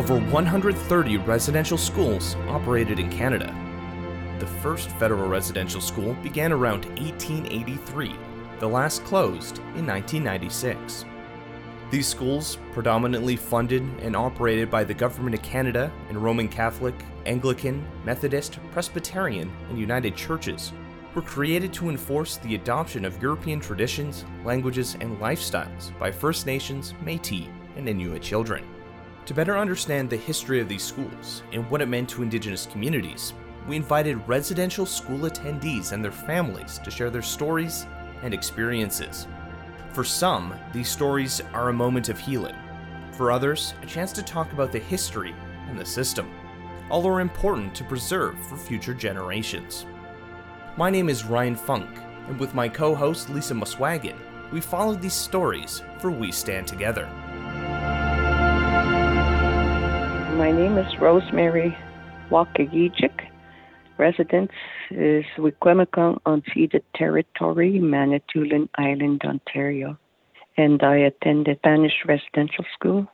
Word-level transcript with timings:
over 0.00 0.18
130 0.32 1.18
residential 1.18 1.76
schools 1.76 2.34
operated 2.48 2.98
in 2.98 3.10
Canada. 3.10 3.54
The 4.38 4.46
first 4.46 4.88
federal 4.92 5.28
residential 5.28 5.82
school 5.82 6.14
began 6.22 6.52
around 6.52 6.86
1883, 6.98 8.16
the 8.60 8.66
last 8.66 9.04
closed 9.04 9.58
in 9.76 9.86
1996. 9.86 11.04
These 11.90 12.08
schools, 12.08 12.56
predominantly 12.72 13.36
funded 13.36 13.82
and 14.00 14.16
operated 14.16 14.70
by 14.70 14.84
the 14.84 14.94
Government 14.94 15.34
of 15.34 15.42
Canada 15.42 15.92
and 16.08 16.16
Roman 16.16 16.48
Catholic, 16.48 16.94
Anglican, 17.26 17.86
Methodist, 18.06 18.58
Presbyterian, 18.72 19.52
and 19.68 19.78
United 19.78 20.16
Churches, 20.16 20.72
were 21.14 21.20
created 21.20 21.74
to 21.74 21.90
enforce 21.90 22.38
the 22.38 22.54
adoption 22.54 23.04
of 23.04 23.20
European 23.20 23.60
traditions, 23.60 24.24
languages, 24.46 24.96
and 25.02 25.18
lifestyles 25.18 25.90
by 25.98 26.10
First 26.10 26.46
Nations, 26.46 26.94
Metis, 27.04 27.48
and 27.76 27.86
Inuit 27.86 28.22
children. 28.22 28.64
To 29.26 29.34
better 29.34 29.56
understand 29.56 30.10
the 30.10 30.16
history 30.16 30.60
of 30.60 30.68
these 30.68 30.82
schools 30.82 31.42
and 31.52 31.68
what 31.70 31.82
it 31.82 31.86
meant 31.86 32.08
to 32.10 32.22
Indigenous 32.22 32.66
communities, 32.66 33.32
we 33.68 33.76
invited 33.76 34.26
residential 34.26 34.86
school 34.86 35.20
attendees 35.20 35.92
and 35.92 36.04
their 36.04 36.10
families 36.10 36.78
to 36.82 36.90
share 36.90 37.10
their 37.10 37.22
stories 37.22 37.86
and 38.22 38.34
experiences. 38.34 39.28
For 39.92 40.04
some, 40.04 40.54
these 40.72 40.88
stories 40.88 41.40
are 41.52 41.68
a 41.68 41.72
moment 41.72 42.08
of 42.08 42.18
healing. 42.18 42.56
For 43.12 43.30
others, 43.30 43.74
a 43.82 43.86
chance 43.86 44.12
to 44.12 44.22
talk 44.22 44.52
about 44.52 44.72
the 44.72 44.78
history 44.78 45.34
and 45.68 45.78
the 45.78 45.84
system. 45.84 46.30
All 46.90 47.06
are 47.06 47.20
important 47.20 47.74
to 47.76 47.84
preserve 47.84 48.38
for 48.46 48.56
future 48.56 48.94
generations. 48.94 49.86
My 50.76 50.90
name 50.90 51.08
is 51.08 51.24
Ryan 51.24 51.54
Funk, 51.54 51.88
and 52.28 52.38
with 52.40 52.54
my 52.54 52.68
co 52.68 52.94
host 52.94 53.30
Lisa 53.30 53.54
Muswagon, 53.54 54.16
we 54.52 54.60
follow 54.60 54.94
these 54.94 55.12
stories 55.12 55.82
for 55.98 56.10
We 56.10 56.32
Stand 56.32 56.66
Together. 56.66 57.08
My 60.40 60.52
name 60.52 60.78
is 60.78 60.98
Rosemary 60.98 61.76
Wakegijig. 62.30 63.12
Residence 63.98 64.52
is 64.90 65.26
Wikwemikong 65.36 66.16
unceded 66.24 66.82
territory, 66.96 67.78
Manitoulin 67.78 68.66
Island, 68.78 69.20
Ontario. 69.22 69.98
And 70.56 70.82
I 70.82 70.96
attended 70.96 71.58
Spanish 71.58 71.92
residential 72.08 72.64
school. 72.72 73.06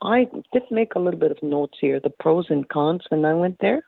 I 0.00 0.26
did 0.54 0.62
make 0.70 0.94
a 0.94 0.98
little 0.98 1.20
bit 1.20 1.32
of 1.32 1.42
notes 1.42 1.76
here, 1.82 2.00
the 2.00 2.14
pros 2.18 2.46
and 2.48 2.66
cons 2.70 3.02
when 3.10 3.26
I 3.26 3.34
went 3.34 3.58
there. 3.60 3.82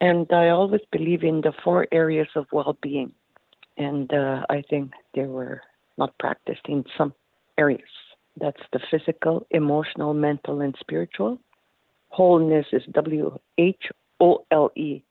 And 0.00 0.26
I 0.32 0.48
always 0.48 0.82
believe 0.90 1.22
in 1.22 1.42
the 1.42 1.52
four 1.62 1.86
areas 1.92 2.28
of 2.34 2.46
well 2.50 2.76
being. 2.82 3.12
And 3.78 4.12
uh, 4.12 4.44
I 4.50 4.64
think 4.68 4.90
they 5.14 5.26
were 5.26 5.60
not 5.96 6.18
practiced 6.18 6.66
in 6.68 6.84
some 6.98 7.14
areas. 7.56 7.94
That's 8.36 8.64
the 8.72 8.80
physical, 8.90 9.46
emotional, 9.52 10.12
mental, 10.12 10.60
and 10.60 10.74
spiritual. 10.80 11.38
Wholeness 12.16 12.64
is 12.72 12.82
W 12.92 13.38
H 13.58 13.90
O 14.20 14.46
L 14.50 14.70
E, 14.74 15.02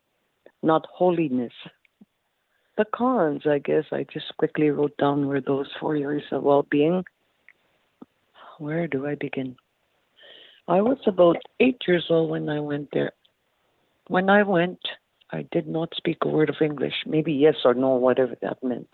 not 0.64 0.88
holiness. 0.92 1.52
The 2.76 2.84
cons, 2.84 3.42
I 3.46 3.58
guess, 3.58 3.84
I 3.92 4.04
just 4.12 4.36
quickly 4.38 4.70
wrote 4.70 4.96
down 4.96 5.28
were 5.28 5.40
those 5.40 5.68
four 5.78 5.94
areas 5.94 6.24
of 6.32 6.42
well 6.42 6.66
being. 6.68 7.04
Where 8.58 8.88
do 8.88 9.06
I 9.06 9.14
begin? 9.14 9.54
I 10.66 10.80
was 10.80 10.98
about 11.06 11.36
eight 11.60 11.80
years 11.86 12.06
old 12.10 12.28
when 12.28 12.48
I 12.48 12.58
went 12.58 12.88
there. 12.92 13.12
When 14.08 14.28
I 14.28 14.42
went, 14.42 14.80
I 15.30 15.46
did 15.52 15.68
not 15.68 15.92
speak 15.96 16.18
a 16.22 16.28
word 16.28 16.50
of 16.50 16.56
English, 16.60 17.04
maybe 17.06 17.32
yes 17.32 17.54
or 17.64 17.74
no, 17.74 17.90
whatever 17.90 18.34
that 18.42 18.64
meant. 18.64 18.90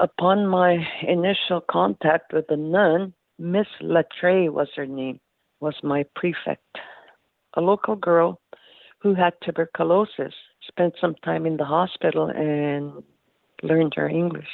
Upon 0.00 0.46
my 0.46 0.78
initial 1.06 1.60
contact 1.60 2.32
with 2.32 2.46
the 2.46 2.56
nun, 2.56 3.12
Miss 3.38 3.66
Latre 3.82 4.50
was 4.50 4.68
her 4.76 4.86
name, 4.86 5.20
was 5.60 5.74
my 5.82 6.04
prefect. 6.14 6.78
A 7.54 7.60
local 7.60 7.96
girl 7.96 8.40
who 8.98 9.14
had 9.14 9.34
tuberculosis 9.42 10.34
spent 10.66 10.94
some 11.00 11.14
time 11.24 11.46
in 11.46 11.56
the 11.56 11.64
hospital 11.64 12.26
and 12.28 13.02
learned 13.62 13.94
her 13.96 14.08
English. 14.08 14.48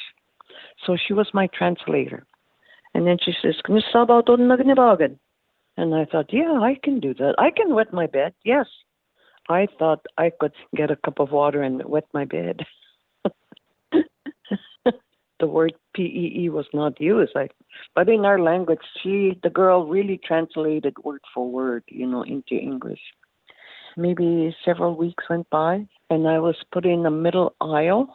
So 0.86 0.96
she 0.96 1.12
was 1.12 1.28
my 1.32 1.48
translator. 1.48 2.24
And 2.94 3.06
then 3.06 3.18
she 3.22 3.32
says, 3.40 3.54
Can 3.64 3.76
you 3.76 3.82
sub 3.92 4.10
out 4.10 4.28
And 5.76 5.94
I 5.94 6.04
thought, 6.04 6.32
yeah, 6.32 6.58
I 6.60 6.76
can 6.82 7.00
do 7.00 7.14
that. 7.14 7.34
I 7.38 7.50
can 7.50 7.74
wet 7.74 7.92
my 7.92 8.06
bed. 8.06 8.34
Yes. 8.44 8.66
I 9.48 9.66
thought 9.78 10.04
I 10.18 10.30
could 10.38 10.52
get 10.76 10.90
a 10.90 10.96
cup 10.96 11.18
of 11.18 11.32
water 11.32 11.62
and 11.62 11.82
wet 11.84 12.04
my 12.12 12.24
bed. 12.24 12.60
the 15.40 15.46
word 15.46 15.72
PEE 15.94 16.48
was 16.50 16.66
not 16.72 17.00
used. 17.00 17.32
I, 17.36 17.48
but 17.94 18.08
in 18.08 18.24
our 18.24 18.38
language, 18.38 18.80
she, 19.02 19.38
the 19.42 19.50
girl, 19.50 19.86
really 19.86 20.18
translated 20.24 20.94
word 21.04 21.20
for 21.34 21.50
word, 21.50 21.84
you 21.88 22.06
know, 22.06 22.22
into 22.22 22.54
English. 22.54 23.00
Maybe 23.96 24.54
several 24.64 24.96
weeks 24.96 25.24
went 25.28 25.48
by, 25.50 25.86
and 26.08 26.26
I 26.26 26.38
was 26.38 26.56
put 26.72 26.86
in 26.86 27.02
the 27.02 27.10
middle 27.10 27.54
aisle, 27.60 28.08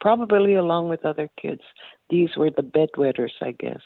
probably 0.00 0.54
along 0.54 0.88
with 0.88 1.04
other 1.04 1.28
kids. 1.40 1.62
These 2.10 2.30
were 2.36 2.50
the 2.50 2.62
bedwetters, 2.62 3.32
I 3.40 3.52
guess. 3.52 3.80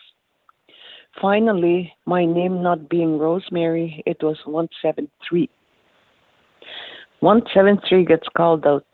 Finally, 1.20 1.92
my 2.06 2.24
name 2.24 2.62
not 2.62 2.88
being 2.88 3.18
Rosemary, 3.18 4.02
it 4.06 4.22
was 4.22 4.38
173. 4.44 5.48
173 7.20 8.04
gets 8.04 8.28
called 8.36 8.66
out. 8.66 8.86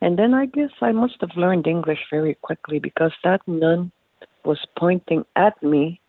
And 0.00 0.18
then 0.18 0.34
I 0.34 0.46
guess 0.46 0.70
I 0.80 0.92
must 0.92 1.16
have 1.20 1.36
learned 1.36 1.66
English 1.66 1.98
very 2.10 2.34
quickly 2.42 2.78
because 2.78 3.12
that 3.24 3.40
nun 3.46 3.90
was 4.44 4.58
pointing 4.78 5.24
at 5.36 5.60
me. 5.62 6.00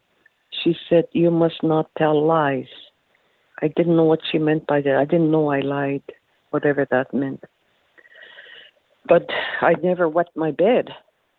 She 0.63 0.75
said, 0.89 1.05
You 1.11 1.31
must 1.31 1.63
not 1.63 1.89
tell 1.97 2.25
lies. 2.25 2.67
I 3.61 3.67
didn't 3.69 3.95
know 3.95 4.03
what 4.03 4.19
she 4.31 4.37
meant 4.37 4.67
by 4.67 4.81
that. 4.81 4.95
I 4.97 5.05
didn't 5.05 5.31
know 5.31 5.49
I 5.49 5.61
lied, 5.61 6.03
whatever 6.49 6.85
that 6.91 7.13
meant. 7.13 7.43
But 9.07 9.29
I 9.61 9.75
never 9.83 10.09
wet 10.09 10.27
my 10.35 10.51
bed, 10.51 10.89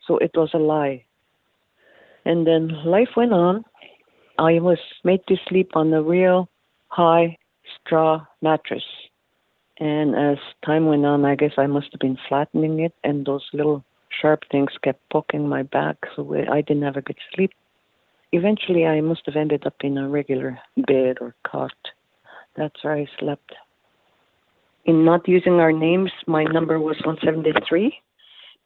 so 0.06 0.18
it 0.18 0.30
was 0.34 0.50
a 0.54 0.58
lie. 0.58 1.04
And 2.24 2.46
then 2.46 2.68
life 2.84 3.10
went 3.16 3.32
on. 3.32 3.64
I 4.38 4.60
was 4.60 4.78
made 5.04 5.20
to 5.28 5.36
sleep 5.48 5.70
on 5.74 5.92
a 5.92 6.02
real 6.02 6.48
high 6.88 7.36
straw 7.78 8.24
mattress. 8.42 8.84
And 9.78 10.14
as 10.14 10.38
time 10.64 10.86
went 10.86 11.04
on, 11.04 11.24
I 11.24 11.34
guess 11.34 11.52
I 11.58 11.66
must 11.66 11.88
have 11.92 12.00
been 12.00 12.18
flattening 12.28 12.80
it, 12.80 12.94
and 13.04 13.26
those 13.26 13.44
little 13.52 13.84
sharp 14.20 14.42
things 14.50 14.70
kept 14.82 15.00
poking 15.10 15.48
my 15.48 15.62
back, 15.62 15.96
so 16.14 16.34
I 16.50 16.60
didn't 16.60 16.82
have 16.82 16.96
a 16.96 17.02
good 17.02 17.18
sleep. 17.34 17.52
Eventually, 18.32 18.86
I 18.86 19.00
must 19.00 19.22
have 19.26 19.36
ended 19.36 19.66
up 19.66 19.76
in 19.80 19.98
a 19.98 20.08
regular 20.08 20.58
bed 20.76 21.18
or 21.20 21.34
cot. 21.46 21.72
That's 22.56 22.82
where 22.82 22.94
I 22.94 23.06
slept. 23.18 23.52
In 24.84 25.04
not 25.04 25.28
using 25.28 25.54
our 25.54 25.72
names, 25.72 26.10
my 26.26 26.44
number 26.44 26.78
was 26.78 26.96
173. 27.04 27.98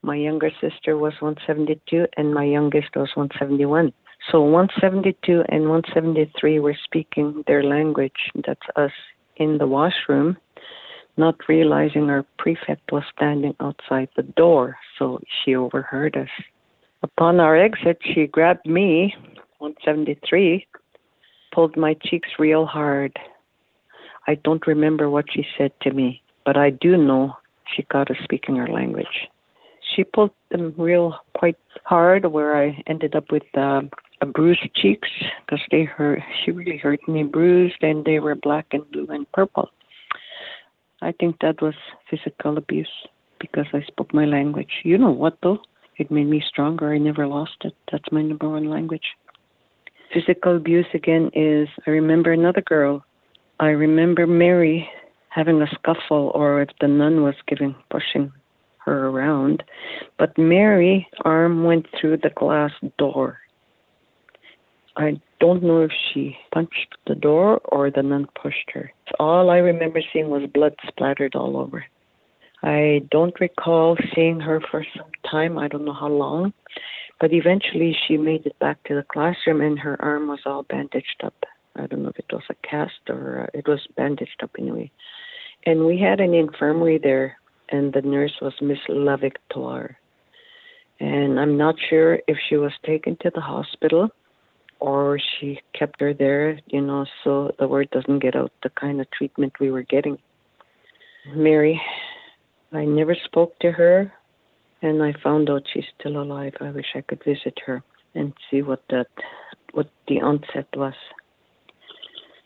My 0.03 0.17
younger 0.17 0.51
sister 0.61 0.97
was 0.97 1.15
172, 1.21 2.07
and 2.17 2.35
my 2.35 2.45
youngest 2.45 2.95
was 2.97 3.11
171. 3.15 3.93
So 4.31 4.43
172 4.43 5.45
and 5.49 5.69
173 5.69 6.59
were 6.61 6.77
speaking 6.85 7.43
their 7.47 7.63
language. 7.63 8.31
That's 8.47 8.61
us 8.77 8.93
in 9.37 9.59
the 9.59 9.67
washroom, 9.67 10.37
not 11.17 11.37
realizing 11.49 12.11
our 12.11 12.25
prefect 12.39 12.93
was 12.93 13.03
standing 13.15 13.55
outside 13.61 14.09
the 14.17 14.23
door, 14.23 14.77
so 14.99 15.21
she 15.45 15.55
overheard 15.55 16.17
us. 16.17 16.29
Upon 17.03 17.41
our 17.41 17.57
exit, 17.57 17.99
she 18.03 18.27
grabbed 18.27 18.67
me, 18.67 19.15
173, 19.59 20.67
pulled 21.53 21.77
my 21.77 21.95
cheeks 22.03 22.29
real 22.39 22.67
hard. 22.67 23.19
I 24.27 24.35
don't 24.37 24.67
remember 24.67 25.11
what 25.11 25.27
she 25.33 25.47
said 25.57 25.73
to 25.83 25.93
me, 25.93 26.23
but 26.45 26.57
I 26.57 26.71
do 26.71 26.97
know 26.97 27.37
she 27.75 27.83
got 27.85 28.11
us 28.11 28.17
speaking 28.23 28.59
our 28.59 28.69
language. 28.69 29.29
She 29.95 30.05
pulled 30.05 30.33
them 30.51 30.75
real 30.77 31.17
quite 31.37 31.57
hard, 31.85 32.27
where 32.27 32.57
I 32.57 32.83
ended 32.87 33.17
up 33.17 33.33
with 33.33 33.43
uh, 33.57 33.83
a 34.21 34.27
bruised 34.27 34.75
cheeks 34.75 35.09
because 35.45 35.65
they 35.71 35.85
hurt. 35.85 36.21
She 36.45 36.51
really 36.51 36.77
hurt 36.77 37.01
me, 37.09 37.25
bruised, 37.25 37.83
and 37.83 38.05
they 38.05 38.21
were 38.21 38.35
black 38.35 38.67
and 38.73 38.89
blue 38.91 39.07
and 39.09 39.31
purple. 39.33 39.71
I 41.03 41.13
think 41.13 41.37
that 41.41 41.63
was 41.63 41.75
physical 42.09 42.59
abuse 42.59 42.91
because 43.39 43.67
I 43.73 43.83
spoke 43.83 44.13
my 44.13 44.25
language. 44.25 44.83
You 44.85 44.99
know 44.99 45.11
what 45.11 45.39
though? 45.43 45.59
It 45.97 46.11
made 46.11 46.29
me 46.29 46.43
stronger. 46.47 46.93
I 46.93 46.99
never 46.99 47.27
lost 47.27 47.57
it. 47.65 47.75
That's 47.91 48.11
my 48.13 48.23
number 48.23 48.49
one 48.49 48.69
language. 48.69 49.17
Physical 50.13 50.57
abuse 50.57 50.87
again 50.95 51.31
is 51.35 51.69
I 51.87 51.91
remember 51.91 52.33
another 52.33 52.63
girl. 52.63 53.05
I 53.61 53.69
remember 53.69 54.27
Mary 54.27 54.89
having 55.29 55.63
a 55.63 55.67
scuffle 55.75 56.33
or 56.35 56.63
if 56.63 56.71
the 56.81 56.89
nun 56.89 57.23
was 57.23 57.35
giving 57.47 57.75
pushing 57.91 58.33
her 58.79 59.09
around. 59.09 59.63
But 60.19 60.37
Mary 60.37 61.07
arm 61.25 61.65
went 61.65 61.87
through 62.01 62.19
the 62.19 62.31
glass 62.31 62.73
door 62.99 63.39
I 64.97 65.21
don't 65.41 65.63
know 65.63 65.83
if 65.83 65.91
she 65.91 66.37
punched 66.53 66.95
the 67.07 67.15
door 67.15 67.61
or 67.65 67.91
the 67.91 68.03
nun 68.03 68.29
pushed 68.41 68.71
her. 68.75 68.93
All 69.19 69.51
I 69.51 69.57
remember 69.57 70.01
seeing 70.13 70.29
was 70.29 70.49
blood 70.53 70.75
splattered 70.87 71.35
all 71.35 71.57
over. 71.57 71.85
I 72.63 73.03
don't 73.11 73.39
recall 73.41 73.97
seeing 74.15 74.39
her 74.41 74.61
for 74.71 74.85
some 74.97 75.11
time. 75.29 75.59
I 75.59 75.69
don't 75.69 75.87
know 75.87 75.95
how 75.95 76.09
long. 76.09 76.53
But 77.21 77.33
eventually 77.33 77.97
she 78.07 78.17
made 78.17 78.47
it 78.47 78.59
back 78.59 78.83
to 78.85 78.95
the 78.95 79.03
classroom 79.03 79.61
and 79.61 79.79
her 79.79 80.01
arm 80.01 80.29
was 80.29 80.41
all 80.45 80.63
bandaged 80.63 81.23
up. 81.25 81.35
I 81.77 81.87
don't 81.87 82.03
know 82.03 82.11
if 82.11 82.19
it 82.19 82.33
was 82.33 82.43
a 82.51 82.55
cast 82.67 83.09
or 83.09 83.43
uh, 83.45 83.59
it 83.59 83.67
was 83.67 83.81
bandaged 83.97 84.43
up 84.43 84.51
anyway. 84.59 84.91
And 85.67 85.87
we 85.87 85.99
had 85.99 86.21
an 86.21 86.33
infirmary 86.35 86.99
there, 86.99 87.37
and 87.69 87.93
the 87.93 88.01
nurse 88.01 88.33
was 88.41 88.55
Miss 88.63 88.79
La 88.89 89.17
Victoire. 89.17 89.99
And 90.99 91.39
I'm 91.39 91.57
not 91.57 91.77
sure 91.89 92.21
if 92.27 92.39
she 92.49 92.57
was 92.57 92.73
taken 92.85 93.17
to 93.21 93.31
the 93.35 93.41
hospital 93.41 94.09
or 94.81 95.19
she 95.19 95.61
kept 95.79 96.01
her 96.01 96.15
there, 96.15 96.59
you 96.67 96.81
know, 96.81 97.05
so 97.23 97.53
the 97.59 97.69
word 97.69 97.89
doesn't 97.91 98.21
get 98.21 98.35
out 98.35 98.53
the 98.63 98.71
kind 98.71 99.01
of 99.01 99.11
treatment 99.11 99.53
we 99.61 99.71
were 99.71 99.83
getting. 99.83 100.19
Mary, 101.35 101.81
I 102.73 102.85
never 102.85 103.15
spoke 103.25 103.59
to 103.61 103.71
her, 103.73 104.13
and 104.83 105.03
I 105.03 105.13
found 105.23 105.51
out 105.51 105.63
she's 105.73 105.85
still 105.99 106.23
alive. 106.23 106.55
I 106.61 106.71
wish 106.71 106.87
I 106.95 107.03
could 107.03 107.23
visit 107.25 107.59
her 107.67 107.83
and 108.15 108.33
see 108.51 108.63
what 108.63 108.83
that, 108.91 109.09
what 109.73 109.91
the 110.09 110.21
onset 110.21 110.67
was. 110.75 110.95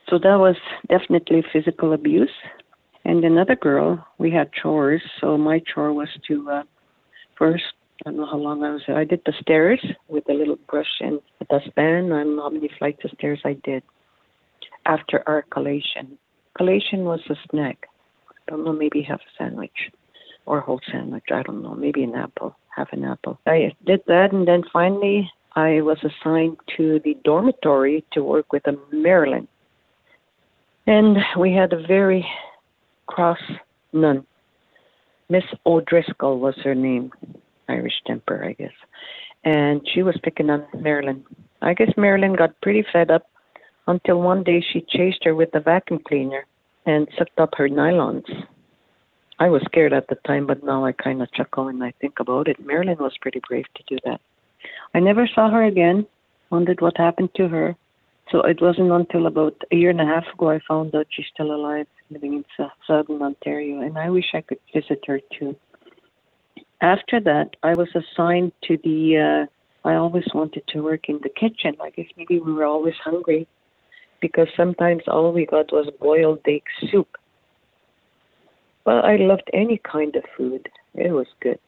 So 0.09 0.19
that 0.19 0.37
was 0.37 0.57
definitely 0.89 1.45
physical 1.53 1.93
abuse. 1.93 2.31
And 3.05 3.25
another 3.25 3.57
girl, 3.57 4.05
we 4.19 4.31
had 4.31 4.51
chores. 4.53 5.03
So 5.21 5.39
my 5.39 5.61
chore 5.73 5.93
was 5.93 6.09
to 6.29 6.51
uh, 6.51 6.63
first, 7.39 7.65
I 8.01 8.11
don't 8.11 8.17
know 8.17 8.27
how 8.27 8.37
long 8.37 8.63
I 8.65 8.71
was 8.71 8.83
there. 8.87 8.99
I 8.99 9.05
did 9.05 9.23
the 9.25 9.33
stairs 9.41 9.85
with 10.09 10.29
a 10.29 10.33
little 10.33 10.59
brush 10.69 11.01
and 11.01 11.21
a 11.41 11.45
dustpan. 11.45 12.13
I 12.13 12.25
don't 12.25 12.37
know 12.37 12.43
how 12.43 12.51
many 12.51 12.69
flights 12.79 13.05
of 13.05 13.13
stairs 13.13 13.41
I 13.45 13.55
did 13.65 13.83
after 14.85 15.23
our 15.27 15.43
collation. 15.43 16.19
Collation 16.57 17.05
was 17.05 17.21
a 17.31 17.37
snack. 17.51 17.87
I 18.31 18.51
don't 18.51 18.65
know, 18.65 18.73
maybe 18.73 19.03
half 19.03 19.21
a 19.21 19.43
sandwich 19.43 19.91
or 20.47 20.59
a 20.59 20.61
whole 20.61 20.81
sandwich. 20.91 21.25
I 21.33 21.43
don't 21.43 21.63
know, 21.63 21.75
maybe 21.75 22.03
an 22.03 22.15
apple, 22.15 22.57
half 22.75 22.93
an 22.93 23.05
apple. 23.05 23.39
I 23.47 23.73
did 23.87 24.03
that, 24.07 24.33
and 24.33 24.47
then 24.47 24.63
finally 24.73 25.31
I 25.57 25.81
was 25.81 25.99
assigned 26.03 26.59
to 26.77 27.01
the 27.05 27.17
dormitory 27.25 28.05
to 28.13 28.23
work 28.23 28.53
with 28.53 28.67
a 28.67 28.77
Marilyn. 28.93 29.49
And 30.87 31.17
we 31.39 31.53
had 31.53 31.73
a 31.73 31.87
very 31.87 32.27
cross 33.07 33.39
nun. 33.93 34.27
Miss 35.31 35.45
O'Driscoll 35.65 36.39
was 36.39 36.55
her 36.63 36.75
name, 36.75 37.11
Irish 37.69 38.03
temper, 38.07 38.45
I 38.45 38.53
guess. 38.53 38.73
And 39.45 39.87
she 39.93 40.03
was 40.03 40.17
picking 40.23 40.51
on 40.51 40.67
Marilyn. 40.79 41.25
I 41.63 41.75
guess 41.75 41.93
Marilyn 41.97 42.35
got 42.35 42.61
pretty 42.61 42.85
fed 42.93 43.11
up 43.11 43.27
until 43.87 44.21
one 44.21 44.43
day 44.43 44.63
she 44.73 44.85
chased 44.89 45.25
her 45.25 45.35
with 45.35 45.51
the 45.53 45.61
vacuum 45.61 46.01
cleaner 46.07 46.47
and 46.87 47.09
sucked 47.19 47.39
up 47.39 47.51
her 47.57 47.69
nylons. 47.69 48.25
I 49.39 49.49
was 49.49 49.63
scared 49.65 49.93
at 49.93 50.09
the 50.09 50.17
time, 50.27 50.47
but 50.47 50.63
now 50.63 50.85
I 50.85 50.93
kind 50.93 51.21
of 51.21 51.33
chuckle 51.33 51.67
when 51.67 51.83
I 51.83 51.93
think 52.01 52.21
about 52.21 52.49
it. 52.49 52.65
Marilyn 52.65 52.99
was 52.99 53.19
pretty 53.21 53.41
brave 53.47 53.67
to 53.75 53.83
do 53.89 53.99
that. 54.05 54.21
I 54.95 55.01
never 55.01 55.29
saw 55.35 55.51
her 55.51 55.65
again, 55.65 56.07
wondered 56.51 56.81
what 56.81 56.97
happened 56.97 57.31
to 57.37 57.49
her. 57.49 57.77
So 58.31 58.41
it 58.43 58.63
wasn't 58.63 58.91
until 58.91 59.27
about 59.27 59.55
a 59.71 59.77
year 59.77 59.91
and 59.91 60.01
a 60.01 60.07
half 60.07 60.25
ago 60.33 60.51
I 60.51 60.61
found 60.67 60.95
out 60.95 61.07
she's 61.11 61.27
still 61.33 61.55
alive, 61.55 61.87
living 62.11 62.35
in 62.35 62.45
southern 62.87 63.23
Ontario, 63.23 63.81
and 63.81 63.99
I 63.99 64.09
wish 64.09 64.27
I 64.33 64.41
could 64.41 64.61
visit 64.73 65.05
her 65.07 65.21
too. 65.39 65.57
After 66.81 67.21
that, 67.21 67.57
I 67.63 67.75
was 67.75 67.89
assigned 67.95 68.53
to 68.65 68.77
the. 68.83 69.47
Uh, 69.47 69.89
I 69.89 69.95
always 69.95 70.25
wanted 70.35 70.63
to 70.69 70.83
work 70.83 71.09
in 71.09 71.21
the 71.23 71.29
kitchen. 71.29 71.77
I 71.81 71.91
guess 71.91 72.07
maybe 72.17 72.39
we 72.41 72.53
were 72.53 72.65
always 72.65 72.95
hungry, 73.03 73.47
because 74.21 74.49
sometimes 74.57 75.03
all 75.07 75.33
we 75.33 75.47
got 75.47 75.73
was 75.73 75.91
boiled 76.01 76.41
egg 76.47 76.63
soup. 76.91 77.09
But 78.85 79.05
I 79.05 79.17
loved 79.17 79.51
any 79.53 79.79
kind 79.79 80.15
of 80.17 80.25
food. 80.37 80.69
It 80.95 81.13
was 81.13 81.27
good. 81.41 81.59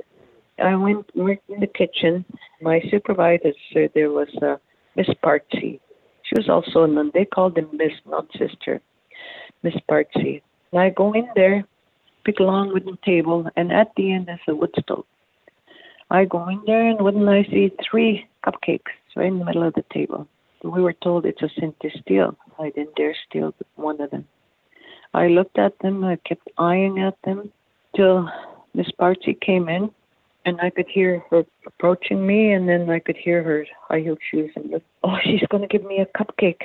I 0.58 0.74
went 0.76 1.14
worked 1.14 1.48
in 1.50 1.60
the 1.60 1.66
kitchen. 1.66 2.24
My 2.60 2.80
supervisor 2.90 3.52
there 3.94 4.10
was 4.10 4.28
uh, 4.40 4.56
Miss 4.96 5.08
Partsy. 5.22 5.80
She 6.22 6.34
was 6.34 6.48
also 6.48 6.84
a 6.84 6.88
nun. 6.88 7.10
They 7.12 7.24
called 7.24 7.56
him 7.56 7.68
Miss, 7.72 7.92
not 8.06 8.26
sister. 8.32 8.80
Miss 9.62 9.74
Partsy. 9.90 10.42
And 10.72 10.80
I 10.80 10.90
go 10.90 11.12
in 11.12 11.28
there, 11.34 11.64
a 12.40 12.42
long 12.42 12.72
wooden 12.72 12.98
table, 13.04 13.48
and 13.56 13.72
at 13.72 13.92
the 13.96 14.12
end 14.12 14.26
there's 14.26 14.40
a 14.48 14.54
wood 14.54 14.74
stove. 14.80 15.04
I 16.10 16.24
go 16.24 16.48
in 16.48 16.62
there, 16.66 16.88
and 16.88 17.00
wouldn't 17.00 17.28
I 17.28 17.44
see 17.44 17.72
three 17.88 18.26
cupcakes 18.44 18.94
right 19.16 19.26
in 19.26 19.38
the 19.38 19.44
middle 19.44 19.62
of 19.62 19.74
the 19.74 19.84
table? 19.92 20.26
We 20.62 20.82
were 20.82 20.92
told 20.92 21.26
it's 21.26 21.42
a 21.42 21.48
sin 21.58 21.74
to 21.82 21.90
steal. 22.00 22.36
I 22.58 22.70
didn't 22.70 22.96
dare 22.96 23.14
steal 23.28 23.54
one 23.76 24.00
of 24.00 24.10
them. 24.10 24.26
I 25.14 25.28
looked 25.28 25.58
at 25.58 25.78
them. 25.80 26.04
I 26.04 26.16
kept 26.26 26.48
eyeing 26.58 27.00
at 27.00 27.16
them 27.24 27.52
till 27.94 28.28
Miss 28.74 28.90
Partsy 28.98 29.40
came 29.40 29.68
in 29.68 29.90
and 30.46 30.60
I 30.60 30.70
could 30.70 30.86
hear 30.88 31.24
her 31.30 31.44
approaching 31.66 32.24
me, 32.24 32.52
and 32.52 32.68
then 32.68 32.88
I 32.88 33.00
could 33.00 33.16
hear 33.16 33.42
her 33.42 33.66
high 33.88 33.98
heeled 33.98 34.20
shoes. 34.30 34.50
And 34.54 34.70
look, 34.70 34.82
oh, 35.02 35.16
she's 35.24 35.46
going 35.50 35.62
to 35.62 35.68
give 35.68 35.84
me 35.84 35.98
a 35.98 36.18
cupcake. 36.18 36.62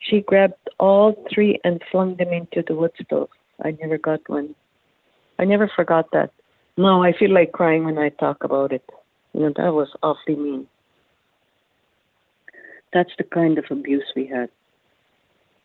She 0.00 0.20
grabbed 0.20 0.68
all 0.80 1.14
three 1.32 1.60
and 1.64 1.80
flung 1.90 2.16
them 2.16 2.32
into 2.32 2.64
the 2.66 2.74
wood 2.74 2.90
stove. 3.02 3.30
I 3.64 3.70
never 3.80 3.98
got 3.98 4.20
one. 4.28 4.54
I 5.38 5.44
never 5.44 5.70
forgot 5.74 6.06
that. 6.12 6.30
No, 6.76 7.02
I 7.02 7.12
feel 7.12 7.32
like 7.32 7.52
crying 7.52 7.84
when 7.84 7.98
I 7.98 8.08
talk 8.08 8.44
about 8.44 8.72
it. 8.72 8.88
You 9.32 9.40
know, 9.40 9.52
that 9.56 9.74
was 9.74 9.88
awfully 10.02 10.36
mean. 10.36 10.66
That's 12.92 13.10
the 13.18 13.24
kind 13.24 13.58
of 13.58 13.64
abuse 13.70 14.04
we 14.14 14.26
had. 14.26 14.48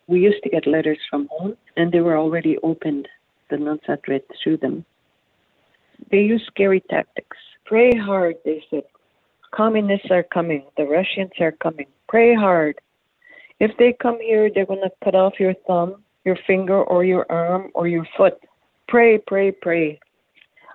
We 0.08 0.20
used 0.20 0.42
to 0.44 0.50
get 0.50 0.66
letters 0.66 0.98
from 1.10 1.28
home, 1.32 1.56
and 1.78 1.92
they 1.92 2.02
were 2.02 2.18
already 2.18 2.58
opened. 2.64 3.08
The 3.50 3.58
nuns 3.58 3.82
had 3.86 4.00
read 4.08 4.24
through 4.44 4.58
them 4.58 4.86
they 6.12 6.20
used 6.20 6.46
scary 6.48 6.82
tactics. 6.90 7.38
Pray 7.66 7.96
hard, 7.96 8.36
they 8.46 8.64
said. 8.70 8.84
Communists 9.54 10.10
are 10.12 10.24
coming. 10.24 10.64
The 10.78 10.86
Russians 10.86 11.32
are 11.40 11.52
coming. 11.52 11.88
Pray 12.08 12.34
hard. 12.36 12.80
If 13.60 13.72
they 13.78 13.96
come 14.02 14.20
here, 14.22 14.50
they're 14.54 14.66
going 14.66 14.82
to 14.82 14.92
cut 15.04 15.16
off 15.16 15.40
your 15.40 15.54
thumb, 15.68 16.04
your 16.26 16.38
finger, 16.48 16.82
or 16.82 17.04
your 17.04 17.26
arm, 17.30 17.72
or 17.74 17.88
your 17.88 18.08
foot. 18.16 18.40
Pray, 18.90 19.18
pray, 19.18 19.52
pray. 19.52 20.00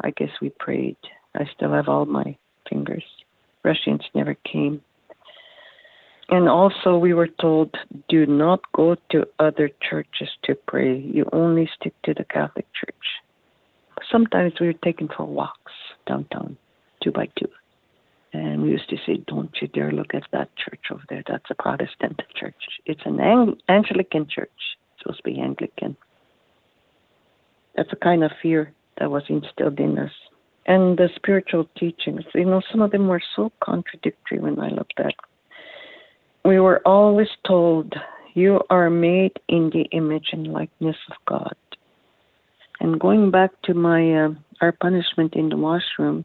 I 0.03 0.11
guess 0.11 0.31
we 0.41 0.51
prayed. 0.59 0.97
I 1.35 1.45
still 1.55 1.73
have 1.73 1.89
all 1.89 2.07
my 2.07 2.37
fingers. 2.69 3.05
Russians 3.65 4.03
never 4.15 4.35
came. 4.51 4.81
And 6.31 6.49
also, 6.49 6.97
we 6.97 7.13
were 7.13 7.29
told 7.29 7.75
do 8.09 8.25
not 8.25 8.61
go 8.73 8.97
to 9.11 9.27
other 9.39 9.69
churches 9.89 10.31
to 10.45 10.55
pray. 10.55 10.99
You 10.99 11.29
only 11.33 11.69
stick 11.79 11.93
to 12.05 12.15
the 12.15 12.25
Catholic 12.25 12.67
Church 12.73 12.95
sometimes 14.11 14.53
we 14.61 14.67
were 14.67 14.73
taken 14.73 15.09
for 15.09 15.27
walks 15.27 15.73
downtown, 16.07 16.57
two 17.03 17.13
by 17.13 17.29
two. 17.39 17.49
And 18.33 18.63
we 18.63 18.71
used 18.71 18.91
to 18.91 18.97
say, 19.07 19.23
Don't 19.27 19.51
you 19.61 19.69
dare 19.69 19.93
look 19.93 20.15
at 20.15 20.25
that 20.33 20.51
church 20.57 20.81
over 20.91 21.03
there. 21.09 21.23
That's 21.29 21.51
a 21.51 21.55
Protestant 21.55 22.21
church. 22.35 22.55
It's 22.85 23.03
an 23.05 23.21
Ang- 23.21 23.61
Anglican 23.69 24.27
church. 24.29 24.51
It's 24.95 25.03
supposed 25.03 25.19
to 25.19 25.31
be 25.31 25.41
Anglican. 25.41 25.97
That's 27.77 27.93
a 27.93 27.97
kind 27.97 28.25
of 28.25 28.31
fear 28.43 28.73
that 28.99 29.11
was 29.11 29.25
instilled 29.29 29.81
in 29.81 29.99
us. 29.99 30.13
And 30.67 30.97
the 30.97 31.09
spiritual 31.17 31.69
teachings, 31.77 32.25
you 32.35 32.45
know, 32.45 32.63
some 32.71 32.81
of 32.81 32.91
them 32.91 33.09
were 33.09 33.23
so 33.37 33.53
contradictory 33.63 34.39
when 34.39 34.59
I 34.59 34.69
looked 34.69 34.99
at. 34.99 35.15
We 36.45 36.59
were 36.61 36.81
always 36.87 37.29
told, 37.47 37.95
You 38.35 38.61
are 38.71 38.89
made 38.89 39.33
in 39.49 39.71
the 39.71 39.85
image 39.93 40.29
and 40.33 40.47
likeness 40.47 40.97
of 41.11 41.17
God. 41.27 41.57
And 42.81 43.01
going 43.01 43.31
back 43.31 43.51
to 43.65 43.75
my 43.75 44.25
uh, 44.25 44.29
our 44.61 44.73
punishment 44.73 45.35
in 45.35 45.49
the 45.49 45.57
washroom, 45.57 46.25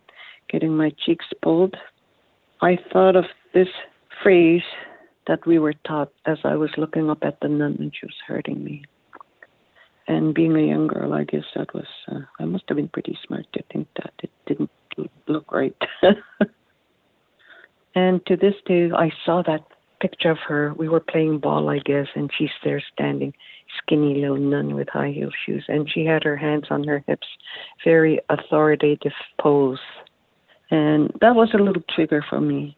getting 0.50 0.76
my 0.76 0.92
cheeks 1.06 1.26
pulled, 1.42 1.76
I 2.62 2.78
thought 2.92 3.16
of 3.16 3.26
this 3.54 3.68
phrase 4.24 4.64
that 5.28 5.46
we 5.46 5.60
were 5.60 5.76
taught 5.86 6.12
as 6.26 6.38
I 6.44 6.56
was 6.56 6.72
looking 6.78 7.10
up 7.10 7.20
at 7.22 7.40
the 7.40 7.48
nun 7.48 7.78
and 7.80 7.94
she 7.94 8.06
was 8.06 8.16
hurting 8.28 8.64
me. 8.64 8.84
And 10.10 10.34
being 10.34 10.56
a 10.56 10.68
young 10.68 10.88
girl, 10.88 11.14
I 11.14 11.24
guess 11.24 11.44
that 11.56 11.72
was, 11.76 11.86
uh, 12.12 12.22
I 12.40 12.46
must 12.46 12.64
have 12.68 12.78
been 12.78 12.88
pretty 12.88 13.16
smart 13.28 13.46
to 13.54 13.64
think 13.72 13.88
that 13.96 14.12
it 14.24 14.32
didn't 14.48 14.72
look 15.28 15.52
right. 15.52 15.76
and 17.96 18.26
to 18.26 18.36
this 18.36 18.56
day, 18.66 18.90
I 18.92 19.12
saw 19.24 19.44
that 19.44 19.64
picture 20.02 20.32
of 20.32 20.40
her. 20.48 20.74
We 20.74 20.90
were 20.90 21.00
playing 21.00 21.38
ball, 21.38 21.70
I 21.70 21.78
guess, 21.78 22.08
and 22.16 22.32
she's 22.36 22.50
there 22.64 22.82
standing 22.92 23.34
skinny 23.78 24.16
little 24.16 24.38
nun 24.38 24.74
with 24.74 24.90
high 24.90 25.12
heel 25.12 25.30
shoes, 25.46 25.66
and 25.68 25.88
she 25.88 26.06
had 26.06 26.24
her 26.24 26.36
hands 26.36 26.66
on 26.72 26.86
her 26.86 27.04
hips, 27.06 27.28
very 27.84 28.20
authoritative 28.30 29.14
pose. 29.40 29.78
And 30.72 31.12
that 31.22 31.36
was 31.36 31.50
a 31.54 31.62
little 31.62 31.84
trigger 31.94 32.26
for 32.28 32.42
me. 32.42 32.76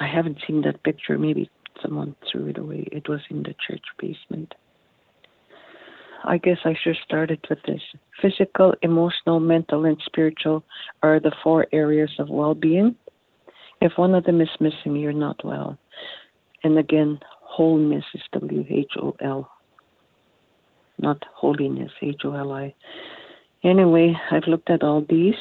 I 0.00 0.06
haven't 0.06 0.42
seen 0.46 0.60
that 0.62 0.82
picture. 0.82 1.18
Maybe 1.18 1.50
someone 1.82 2.14
threw 2.30 2.48
it 2.48 2.58
away. 2.58 2.88
It 2.92 3.08
was 3.08 3.20
in 3.30 3.42
the 3.42 3.54
church 3.66 3.84
basement. 3.98 4.54
I 6.24 6.38
guess 6.38 6.58
I 6.64 6.74
should 6.74 6.96
have 6.96 7.04
started 7.04 7.44
with 7.48 7.58
this. 7.66 7.80
Physical, 8.20 8.74
emotional, 8.82 9.40
mental, 9.40 9.84
and 9.84 9.96
spiritual 10.04 10.64
are 11.02 11.20
the 11.20 11.32
four 11.42 11.66
areas 11.72 12.10
of 12.18 12.28
well 12.28 12.54
being. 12.54 12.96
If 13.80 13.92
one 13.96 14.14
of 14.14 14.24
them 14.24 14.40
is 14.40 14.48
missing, 14.60 14.96
you're 14.96 15.12
not 15.12 15.44
well. 15.44 15.78
And 16.64 16.78
again, 16.78 17.20
wholeness 17.40 18.04
is 18.14 18.22
W 18.32 18.64
H 18.68 18.92
O 19.00 19.16
L 19.20 19.50
not 20.98 21.24
holiness, 21.34 21.92
H 22.02 22.22
O 22.24 22.34
L 22.34 22.52
I. 22.52 22.74
Anyway, 23.64 24.14
I've 24.30 24.46
looked 24.46 24.70
at 24.70 24.82
all 24.82 25.04
these, 25.08 25.34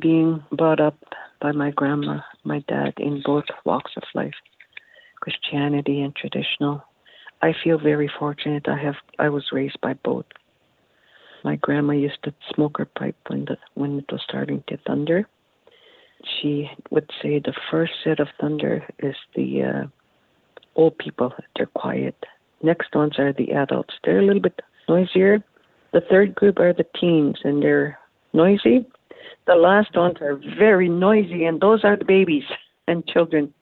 being 0.00 0.42
brought 0.52 0.80
up 0.80 0.96
by 1.40 1.52
my 1.52 1.70
grandma, 1.70 2.20
my 2.44 2.64
dad, 2.68 2.94
in 2.98 3.22
both 3.24 3.44
walks 3.64 3.92
of 3.96 4.02
life 4.14 4.34
Christianity 5.20 6.02
and 6.02 6.14
traditional. 6.14 6.82
I 7.42 7.52
feel 7.62 7.78
very 7.78 8.10
fortunate. 8.18 8.68
I 8.68 8.78
have 8.78 8.96
I 9.18 9.28
was 9.28 9.44
raised 9.52 9.80
by 9.80 9.94
both. 9.94 10.26
My 11.44 11.56
grandma 11.56 11.92
used 11.92 12.22
to 12.24 12.34
smoke 12.54 12.78
her 12.78 12.86
pipe 12.86 13.16
when 13.28 13.44
the 13.44 13.56
when 13.74 13.98
it 13.98 14.10
was 14.10 14.22
starting 14.28 14.64
to 14.68 14.78
thunder. 14.86 15.28
She 16.40 16.70
would 16.90 17.08
say 17.22 17.38
the 17.38 17.54
first 17.70 17.92
set 18.02 18.20
of 18.20 18.28
thunder 18.40 18.84
is 18.98 19.14
the 19.34 19.62
uh, 19.62 19.86
old 20.74 20.98
people. 20.98 21.32
They're 21.56 21.66
quiet. 21.66 22.16
Next 22.62 22.94
ones 22.94 23.18
are 23.18 23.32
the 23.32 23.52
adults. 23.52 23.94
They're 24.02 24.20
a 24.20 24.24
little 24.24 24.42
bit 24.42 24.60
noisier. 24.88 25.44
The 25.92 26.00
third 26.10 26.34
group 26.34 26.58
are 26.58 26.72
the 26.72 26.86
teens, 26.98 27.36
and 27.44 27.62
they're 27.62 27.98
noisy. 28.32 28.86
The 29.46 29.54
last 29.54 29.96
ones 29.96 30.16
are 30.20 30.40
very 30.58 30.88
noisy, 30.88 31.44
and 31.44 31.60
those 31.60 31.84
are 31.84 31.96
the 31.96 32.04
babies 32.04 32.44
and 32.88 33.06
children. 33.06 33.52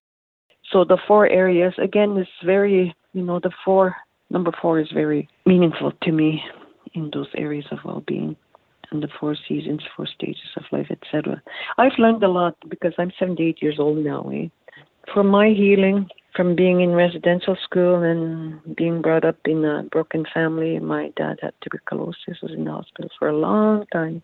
So 0.73 0.85
the 0.85 0.99
four 1.07 1.29
areas 1.29 1.75
again 1.79 2.17
is 2.17 2.29
very, 2.45 2.95
you 3.15 3.23
know, 3.23 3.41
the 3.41 3.51
four 3.65 3.97
number 4.31 4.53
four 4.61 4.81
is 4.81 4.89
very 4.93 5.29
meaningful 5.47 5.93
to 6.03 6.13
me 6.13 6.43
in 6.95 7.11
those 7.13 7.29
areas 7.37 7.65
of 7.71 7.79
well-being 7.85 8.37
and 8.91 9.03
the 9.03 9.09
four 9.19 9.37
seasons, 9.49 9.81
four 9.97 10.07
stages 10.07 10.51
of 10.57 10.65
life, 10.71 10.87
etc. 10.91 11.43
I've 11.79 11.99
learned 11.99 12.23
a 12.23 12.29
lot 12.29 12.57
because 12.69 12.93
I'm 12.99 13.13
78 13.19 13.63
years 13.63 13.77
old 13.79 14.05
now. 14.05 14.29
Eh? 14.31 14.49
For 15.13 15.25
my 15.25 15.49
healing, 15.49 16.09
from 16.35 16.57
being 16.57 16.81
in 16.81 16.91
residential 16.91 17.57
school 17.63 18.03
and 18.03 18.77
being 18.77 19.01
brought 19.01 19.25
up 19.25 19.37
in 19.45 19.65
a 19.65 19.85
broken 19.85 20.25
family, 20.35 20.79
my 20.79 21.13
dad 21.17 21.39
had 21.41 21.55
tuberculosis, 21.63 22.43
was 22.43 22.53
in 22.53 22.65
the 22.65 22.73
hospital 22.73 23.11
for 23.19 23.29
a 23.29 23.37
long 23.37 23.87
time. 23.93 24.23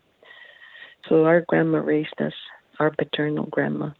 So 1.07 1.25
our 1.25 1.41
grandma 1.47 1.79
raised 1.79 2.19
us, 2.19 2.33
our 2.79 2.91
paternal 2.91 3.45
grandma. 3.45 3.91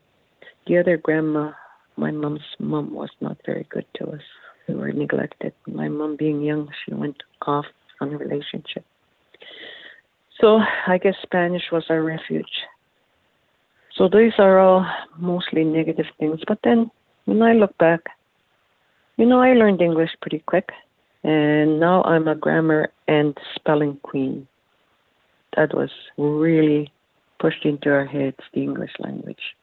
The 0.68 0.78
other 0.78 0.98
grandma, 0.98 1.52
my 1.98 2.12
mom's 2.12 2.42
mom, 2.60 2.94
was 2.94 3.10
not 3.22 3.38
very 3.46 3.66
good 3.70 3.86
to 3.96 4.12
us. 4.12 4.22
We 4.68 4.76
were 4.76 4.92
neglected. 4.92 5.54
My 5.68 5.88
mom, 5.88 6.16
being 6.16 6.42
young, 6.42 6.70
she 6.86 6.94
went 6.94 7.18
off 7.46 7.66
on 8.00 8.14
a 8.14 8.18
relationship. 8.18 8.86
So 10.40 10.60
I 10.88 10.98
guess 10.98 11.16
Spanish 11.22 11.64
was 11.72 11.86
our 11.90 12.02
refuge. 12.02 12.52
So 13.96 14.08
these 14.08 14.34
are 14.40 14.60
all 14.60 14.86
mostly 15.18 15.64
negative 15.64 16.08
things. 16.20 16.40
But 16.48 16.60
then 16.64 16.90
when 17.26 17.42
I 17.42 17.54
look 17.54 17.78
back, 17.78 18.02
you 19.18 19.26
know, 19.26 19.40
I 19.40 19.54
learned 19.54 19.82
English 19.82 20.12
pretty 20.22 20.40
quick. 20.40 20.70
And 21.24 21.80
now 21.80 22.02
I'm 22.04 22.28
a 22.28 22.36
grammar 22.36 22.92
and 23.08 23.38
spelling 23.56 24.00
queen. 24.02 24.48
That 25.56 25.76
was 25.76 25.92
really 26.18 26.92
pushed 27.40 27.66
into 27.66 27.92
our 27.92 28.06
heads, 28.06 28.38
the 28.54 28.64
English 28.64 28.92
language. 29.00 29.56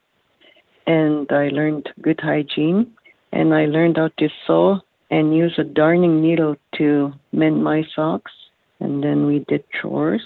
And 0.87 1.29
I 1.31 1.49
learned 1.49 1.89
good 2.01 2.19
hygiene 2.21 2.91
and 3.31 3.53
I 3.53 3.65
learned 3.65 3.97
how 3.97 4.09
to 4.17 4.29
sew 4.45 4.79
and 5.11 5.35
use 5.35 5.55
a 5.57 5.63
darning 5.63 6.21
needle 6.21 6.55
to 6.77 7.13
mend 7.31 7.63
my 7.63 7.83
socks. 7.95 8.31
And 8.79 9.03
then 9.03 9.25
we 9.25 9.45
did 9.47 9.63
chores. 9.81 10.25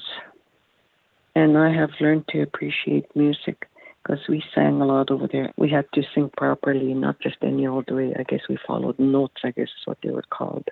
And 1.36 1.58
I 1.58 1.74
have 1.74 1.90
learned 2.00 2.28
to 2.30 2.42
appreciate 2.42 3.16
music 3.16 3.68
because 4.04 4.20
we 4.28 4.44
sang 4.54 4.82
a 4.82 4.86
lot 4.86 5.10
over 5.10 5.28
there. 5.32 5.52
We 5.58 5.70
had 5.70 5.86
to 5.94 6.04
sing 6.13 6.30
properly, 6.38 6.94
not 6.94 7.20
just 7.22 7.38
any 7.42 7.66
old 7.66 7.90
way. 7.90 8.13
I 8.18 8.24
guess 8.24 8.42
we 8.50 8.58
followed 8.68 9.00
notes, 9.00 9.42
I 9.44 9.52
guess 9.52 9.63
is 9.68 9.86
what 9.86 9.98
they 10.04 10.12
were 10.12 10.25
called. 10.30 10.68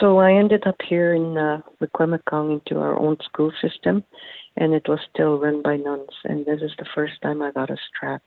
So 0.00 0.18
I 0.18 0.32
ended 0.32 0.64
up 0.66 0.76
here 0.88 1.14
in 1.14 1.36
uh, 1.36 1.60
Wikwemikong 1.80 2.52
into 2.52 2.80
our 2.80 2.98
own 2.98 3.16
school 3.24 3.52
system, 3.60 4.04
and 4.56 4.72
it 4.72 4.88
was 4.88 5.00
still 5.12 5.38
run 5.38 5.60
by 5.62 5.76
nuns. 5.76 6.10
And 6.24 6.46
this 6.46 6.62
is 6.62 6.70
the 6.78 6.86
first 6.94 7.14
time 7.22 7.42
I 7.42 7.50
got 7.50 7.70
a 7.70 7.76
strap. 7.88 8.22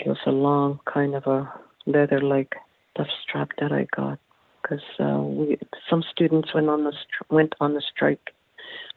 It 0.00 0.08
was 0.08 0.18
a 0.26 0.32
long 0.32 0.80
kind 0.92 1.14
of 1.14 1.24
a 1.26 1.52
leather-like 1.86 2.54
tough 2.96 3.06
strap 3.22 3.50
that 3.60 3.70
I 3.70 3.86
got 3.94 4.18
because 4.60 4.82
uh, 4.98 5.20
we 5.20 5.56
some 5.88 6.02
students 6.10 6.52
went 6.52 6.68
on 6.68 6.82
the 6.82 6.92
went 7.30 7.54
on 7.60 7.74
the 7.74 7.82
strike. 7.94 8.34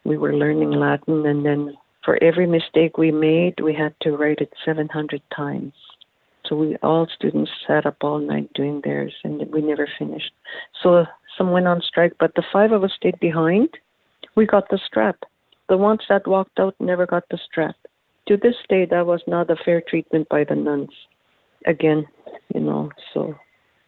We 0.04 0.18
were 0.18 0.34
learning 0.36 0.72
Latin, 0.72 1.26
and 1.28 1.46
then 1.46 1.78
for 2.04 2.22
every 2.24 2.48
mistake 2.48 2.98
we 2.98 3.12
made, 3.12 3.60
we 3.62 3.76
had 3.76 3.94
to 4.02 4.18
write 4.18 4.40
it 4.40 4.52
700 4.66 5.22
times. 5.36 5.74
So 6.48 6.56
we 6.56 6.78
all 6.78 7.08
students 7.14 7.52
sat 7.68 7.86
up 7.86 7.98
all 8.02 8.20
night 8.20 8.52
doing 8.54 8.82
theirs, 8.84 9.14
and 9.24 9.52
we 9.52 9.62
never 9.62 9.88
finished. 10.00 10.32
So 10.82 11.06
some 11.38 11.52
went 11.52 11.68
on 11.68 11.82
strike, 11.82 12.14
but 12.20 12.34
the 12.36 12.44
five 12.52 12.72
of 12.72 12.84
us 12.84 12.94
stayed 12.96 13.20
behind. 13.20 13.70
We 14.36 14.48
got 14.48 14.70
the 14.70 14.80
strap. 14.84 15.18
The 15.70 15.78
ones 15.78 16.02
that 16.10 16.26
walked 16.26 16.60
out 16.60 16.76
never 16.80 17.06
got 17.06 17.26
the 17.30 17.38
strap 17.46 17.76
to 18.28 18.38
this 18.38 18.56
day, 18.70 18.86
that 18.86 19.06
was 19.06 19.22
not 19.28 19.50
a 19.50 19.56
fair 19.56 19.82
treatment 19.82 20.28
by 20.30 20.44
the 20.44 20.56
nuns. 20.56 20.90
Again, 21.66 22.06
you 22.54 22.62
know, 22.62 22.92
so 23.14 23.36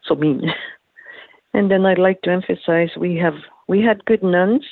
so 0.06 0.16
mean. 0.16 0.52
and 1.54 1.70
then 1.70 1.86
I'd 1.86 2.00
like 2.00 2.22
to 2.24 2.32
emphasize 2.32 2.90
we 2.98 3.16
have 3.18 3.36
we 3.68 3.82
had 3.82 4.06
good 4.06 4.24
nuns, 4.24 4.66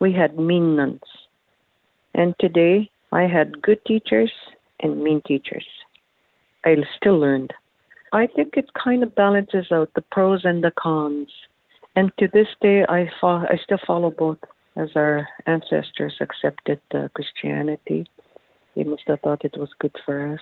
we 0.00 0.12
had 0.12 0.38
mean 0.38 0.76
nuns, 0.76 1.00
and 2.14 2.34
today 2.38 2.90
I 3.12 3.22
had 3.22 3.60
good 3.62 3.84
teachers 3.86 4.32
and 4.80 5.02
mean 5.02 5.22
teachers. 5.26 5.66
I 6.64 6.76
still 6.96 7.18
learned. 7.18 7.52
I 8.12 8.26
think 8.26 8.54
it 8.56 8.70
kind 8.74 9.02
of 9.02 9.14
balances 9.14 9.66
out 9.72 9.90
the 9.94 10.02
pros 10.12 10.44
and 10.44 10.62
the 10.62 10.72
cons. 10.78 11.28
And 11.96 12.12
to 12.18 12.28
this 12.28 12.48
day, 12.60 12.84
I 12.88 13.10
fo- 13.20 13.46
I 13.48 13.58
still 13.62 13.78
follow 13.86 14.10
both, 14.10 14.38
as 14.76 14.90
our 14.94 15.28
ancestors 15.46 16.14
accepted 16.20 16.80
uh, 16.94 17.08
Christianity 17.14 18.06
they 18.76 18.84
must 18.84 19.02
have 19.06 19.20
thought 19.20 19.44
it 19.44 19.56
was 19.56 19.70
good 19.78 19.94
for 20.04 20.34
us. 20.34 20.40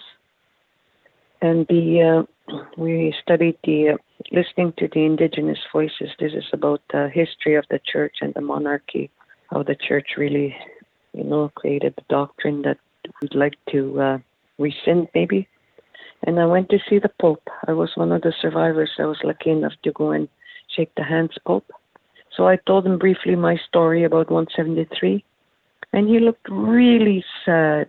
And 1.42 1.66
the 1.68 2.26
uh, 2.26 2.54
we 2.76 3.14
studied 3.22 3.56
the 3.64 3.90
uh, 3.90 3.96
listening 4.30 4.74
to 4.78 4.88
the 4.92 5.04
indigenous 5.04 5.58
voices. 5.72 6.10
This 6.18 6.32
is 6.32 6.44
about 6.52 6.82
the 6.92 7.08
history 7.12 7.54
of 7.54 7.64
the 7.70 7.80
church 7.84 8.16
and 8.20 8.34
the 8.34 8.42
monarchy, 8.42 9.10
how 9.50 9.62
the 9.62 9.76
church 9.76 10.08
really, 10.18 10.54
you 11.14 11.24
know, 11.24 11.50
created 11.54 11.94
the 11.96 12.04
doctrine 12.08 12.62
that 12.62 12.78
we'd 13.22 13.34
like 13.34 13.54
to 13.70 14.00
uh, 14.00 14.18
rescind, 14.58 15.08
maybe. 15.14 15.48
And 16.24 16.38
I 16.38 16.44
went 16.44 16.68
to 16.70 16.78
see 16.88 16.98
the 16.98 17.10
Pope. 17.20 17.48
I 17.66 17.72
was 17.72 17.90
one 17.94 18.12
of 18.12 18.22
the 18.22 18.34
survivors. 18.40 18.90
I 18.98 19.06
was 19.06 19.18
lucky 19.24 19.50
enough 19.50 19.72
to 19.84 19.92
go 19.92 20.10
and 20.10 20.28
shake 20.76 20.94
the 20.94 21.04
hands 21.04 21.32
Pope. 21.46 21.70
So 22.36 22.46
I 22.46 22.56
told 22.66 22.86
him 22.86 22.98
briefly 22.98 23.36
my 23.36 23.56
story 23.68 24.04
about 24.04 24.30
173, 24.30 25.24
and 25.92 26.08
he 26.08 26.20
looked 26.20 26.46
really 26.48 27.24
sad. 27.44 27.88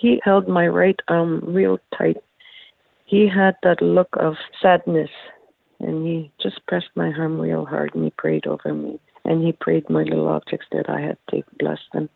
He 0.00 0.18
held 0.24 0.48
my 0.48 0.66
right 0.66 0.98
arm 1.08 1.40
real 1.46 1.78
tight. 1.96 2.16
He 3.04 3.28
had 3.28 3.56
that 3.62 3.82
look 3.82 4.08
of 4.14 4.36
sadness, 4.62 5.10
and 5.78 6.06
he 6.06 6.32
just 6.40 6.66
pressed 6.66 6.88
my 6.94 7.12
arm 7.12 7.38
real 7.38 7.66
hard, 7.66 7.94
and 7.94 8.04
he 8.04 8.10
prayed 8.10 8.46
over 8.46 8.72
me. 8.72 8.98
And 9.26 9.44
he 9.44 9.52
prayed 9.52 9.90
my 9.90 10.04
little 10.04 10.28
objects 10.28 10.66
that 10.72 10.88
I 10.88 11.02
had 11.02 11.18
to 11.30 11.42
bless 11.58 11.80
them. 11.92 12.08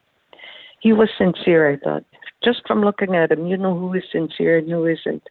He 0.81 0.95
was 0.95 1.11
sincere, 1.19 1.71
I 1.73 1.76
thought. 1.76 2.05
Just 2.43 2.67
from 2.67 2.81
looking 2.81 3.14
at 3.17 3.31
him, 3.31 3.47
you 3.47 3.59
know 3.59 3.79
who 3.79 3.93
is 3.93 4.05
sincere 4.11 4.57
and 4.57 4.71
who 4.71 4.87
isn't. 4.87 5.23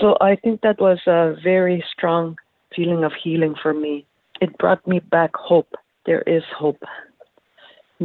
So 0.00 0.16
I 0.22 0.36
think 0.36 0.62
that 0.62 0.80
was 0.80 1.00
a 1.06 1.34
very 1.44 1.84
strong 1.92 2.38
feeling 2.74 3.04
of 3.04 3.12
healing 3.22 3.54
for 3.62 3.74
me. 3.74 4.06
It 4.40 4.56
brought 4.56 4.86
me 4.86 5.00
back 5.00 5.32
hope. 5.34 5.74
There 6.06 6.22
is 6.22 6.44
hope. 6.56 6.82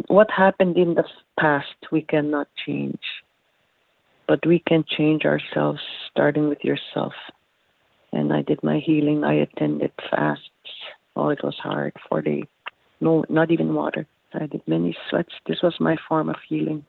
What 0.08 0.30
happened 0.32 0.76
in 0.78 0.96
the 0.96 1.06
past, 1.40 1.78
we 1.94 2.02
cannot 2.02 2.50
change 2.66 3.00
but 4.28 4.46
we 4.46 4.60
can 4.68 4.84
change 4.88 5.26
ourselves 5.26 5.80
starting 6.10 6.50
with 6.50 6.64
yourself. 6.64 7.14
And 8.12 8.32
I 8.32 8.42
did 8.42 8.64
my 8.64 8.80
healing. 8.80 9.24
I 9.24 9.34
attended 9.34 9.92
fasts. 10.10 10.44
Oh, 11.16 11.30
it 11.30 11.44
was 11.44 11.56
hard. 11.62 11.94
Four 12.10 12.22
days. 12.22 12.46
No, 13.02 13.26
not 13.30 13.52
even 13.52 13.74
water. 13.74 14.08
I 14.34 14.46
did 14.46 14.62
many 14.68 14.96
sweats. 15.10 15.34
This 15.48 15.62
was 15.62 15.76
my 15.80 15.98
form 16.08 16.30
of 16.30 16.38
healing. 16.48 16.86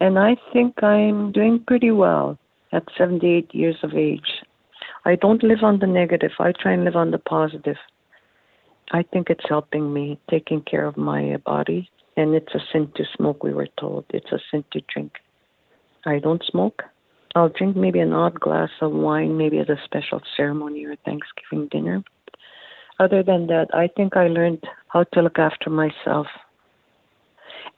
And 0.00 0.18
I 0.18 0.36
think 0.52 0.82
I'm 0.82 1.32
doing 1.32 1.64
pretty 1.66 1.90
well 1.90 2.38
at 2.72 2.84
78 2.96 3.54
years 3.54 3.76
of 3.82 3.94
age. 3.94 4.44
I 5.04 5.16
don't 5.16 5.42
live 5.42 5.62
on 5.62 5.78
the 5.78 5.86
negative. 5.86 6.32
I 6.38 6.52
try 6.52 6.72
and 6.72 6.84
live 6.84 6.96
on 6.96 7.10
the 7.10 7.18
positive. 7.18 7.76
I 8.92 9.02
think 9.02 9.30
it's 9.30 9.48
helping 9.48 9.92
me 9.92 10.18
taking 10.30 10.62
care 10.62 10.86
of 10.86 10.96
my 10.96 11.36
body. 11.44 11.90
And 12.16 12.34
it's 12.34 12.54
a 12.54 12.60
sin 12.72 12.90
to 12.96 13.04
smoke, 13.16 13.42
we 13.42 13.52
were 13.52 13.68
told. 13.78 14.04
It's 14.10 14.32
a 14.32 14.38
sin 14.50 14.64
to 14.72 14.80
drink. 14.92 15.12
I 16.08 16.20
don't 16.20 16.42
smoke. 16.50 16.84
I'll 17.34 17.50
drink 17.50 17.76
maybe 17.76 18.00
an 18.00 18.14
odd 18.14 18.40
glass 18.40 18.70
of 18.80 18.92
wine, 18.92 19.36
maybe 19.36 19.58
at 19.58 19.68
a 19.68 19.76
special 19.84 20.22
ceremony 20.38 20.86
or 20.86 20.96
Thanksgiving 21.04 21.68
dinner. 21.70 22.02
Other 22.98 23.22
than 23.22 23.46
that, 23.48 23.66
I 23.74 23.88
think 23.94 24.16
I 24.16 24.28
learned 24.28 24.64
how 24.88 25.04
to 25.12 25.20
look 25.20 25.38
after 25.38 25.68
myself. 25.68 26.26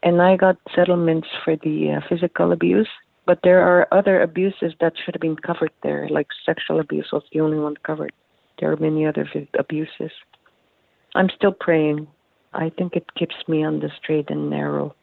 And 0.04 0.22
I 0.22 0.37
got 0.37 0.56
settlements 0.76 1.26
for 1.44 1.56
the 1.56 1.96
uh, 1.96 2.06
physical 2.08 2.52
abuse, 2.52 2.88
but 3.26 3.40
there 3.42 3.62
are 3.62 3.88
other 3.90 4.22
abuses 4.22 4.75
that 4.80 4.92
should 4.96 5.16
have 5.16 5.20
been 5.20 5.34
covered 5.34 5.72
there, 5.82 6.08
like 6.08 6.28
sexual 6.46 6.78
abuse 6.78 7.08
was 7.12 7.25
the 7.32 7.40
only 7.40 7.58
one 7.58 7.75
covered. 7.84 8.12
There 8.60 8.70
are 8.70 8.76
many 8.76 9.06
other 9.06 9.28
abuses. 9.58 10.12
I'm 11.16 11.30
still 11.37 11.52
praying. 11.52 12.06
I 12.54 12.70
think 12.78 12.94
it 12.94 13.12
keeps 13.18 13.34
me 13.49 13.64
on 13.64 13.80
the 13.80 13.90
straight 14.00 14.30
and 14.30 14.49
narrow 14.49 14.94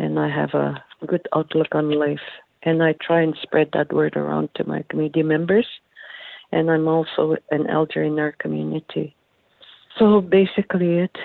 and 0.00 0.18
I 0.18 0.28
have 0.28 0.54
a 0.54 0.82
good 1.06 1.26
outlook 1.34 1.74
on 1.74 1.90
life. 1.90 2.26
And 2.62 2.82
I 2.82 2.94
try 3.00 3.22
and 3.22 3.34
spread 3.42 3.70
that 3.72 3.92
word 3.92 4.16
around 4.16 4.50
to 4.56 4.64
my 4.64 4.84
community 4.90 5.22
members. 5.22 5.66
and 6.52 6.70
I'm 6.70 6.88
also 6.88 7.36
an 7.50 7.68
elder 7.68 8.02
in 8.02 8.18
our 8.18 8.32
community. 8.32 9.14
So 9.98 10.20
basically, 10.20 10.98
it. 10.98 11.16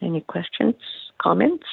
Any 0.00 0.20
questions, 0.20 0.74
comments? 1.20 1.66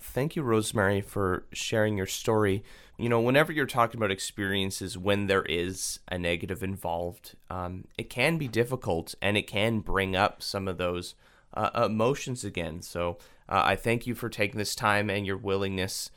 Thank 0.00 0.36
you, 0.36 0.42
Rosemary, 0.42 1.00
for 1.00 1.44
sharing 1.52 1.96
your 1.96 2.06
story. 2.06 2.64
You 2.96 3.08
know, 3.08 3.20
whenever 3.20 3.52
you're 3.52 3.66
talking 3.66 3.98
about 3.98 4.10
experiences 4.10 4.98
when 4.98 5.26
there 5.26 5.44
is 5.44 6.00
a 6.08 6.18
negative 6.18 6.62
involved, 6.62 7.36
um, 7.50 7.84
it 7.96 8.10
can 8.10 8.38
be 8.38 8.48
difficult 8.48 9.14
and 9.22 9.36
it 9.36 9.46
can 9.46 9.80
bring 9.80 10.16
up 10.16 10.42
some 10.42 10.66
of 10.66 10.78
those 10.78 11.14
uh, 11.54 11.70
emotions 11.86 12.42
again. 12.42 12.82
So 12.82 13.18
uh, 13.48 13.62
I 13.64 13.76
thank 13.76 14.06
you 14.06 14.14
for 14.14 14.28
taking 14.28 14.58
this 14.58 14.74
time 14.74 15.08
and 15.08 15.26
your 15.26 15.36
willingness 15.36 16.10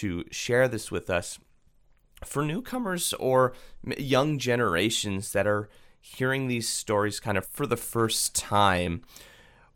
to 0.00 0.24
share 0.30 0.68
this 0.68 0.90
with 0.90 1.10
us. 1.10 1.38
For 2.24 2.44
newcomers 2.44 3.12
or 3.14 3.52
young 3.98 4.38
generations 4.38 5.32
that 5.32 5.46
are 5.46 5.68
hearing 6.00 6.48
these 6.48 6.68
stories 6.68 7.20
kind 7.20 7.38
of 7.38 7.46
for 7.46 7.66
the 7.66 7.76
first 7.76 8.34
time, 8.34 9.02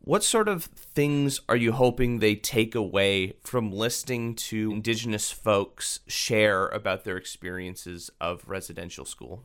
what 0.00 0.24
sort 0.24 0.48
of 0.48 0.64
things 0.64 1.40
are 1.48 1.56
you 1.56 1.72
hoping 1.72 2.18
they 2.18 2.34
take 2.34 2.74
away 2.74 3.34
from 3.42 3.70
listening 3.70 4.34
to 4.36 4.72
Indigenous 4.72 5.30
folks 5.30 6.00
share 6.06 6.68
about 6.68 7.04
their 7.04 7.16
experiences 7.16 8.10
of 8.20 8.48
residential 8.48 9.04
school? 9.04 9.42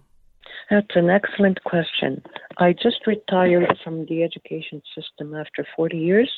That's 0.70 0.96
an 0.96 1.10
excellent 1.10 1.63
question. 1.63 2.24
I 2.58 2.74
just 2.74 3.06
retired 3.06 3.77
from 3.84 4.06
the 4.06 4.24
education 4.24 4.82
system 4.96 5.36
after 5.36 5.65
40 5.75 5.98
years, 5.98 6.32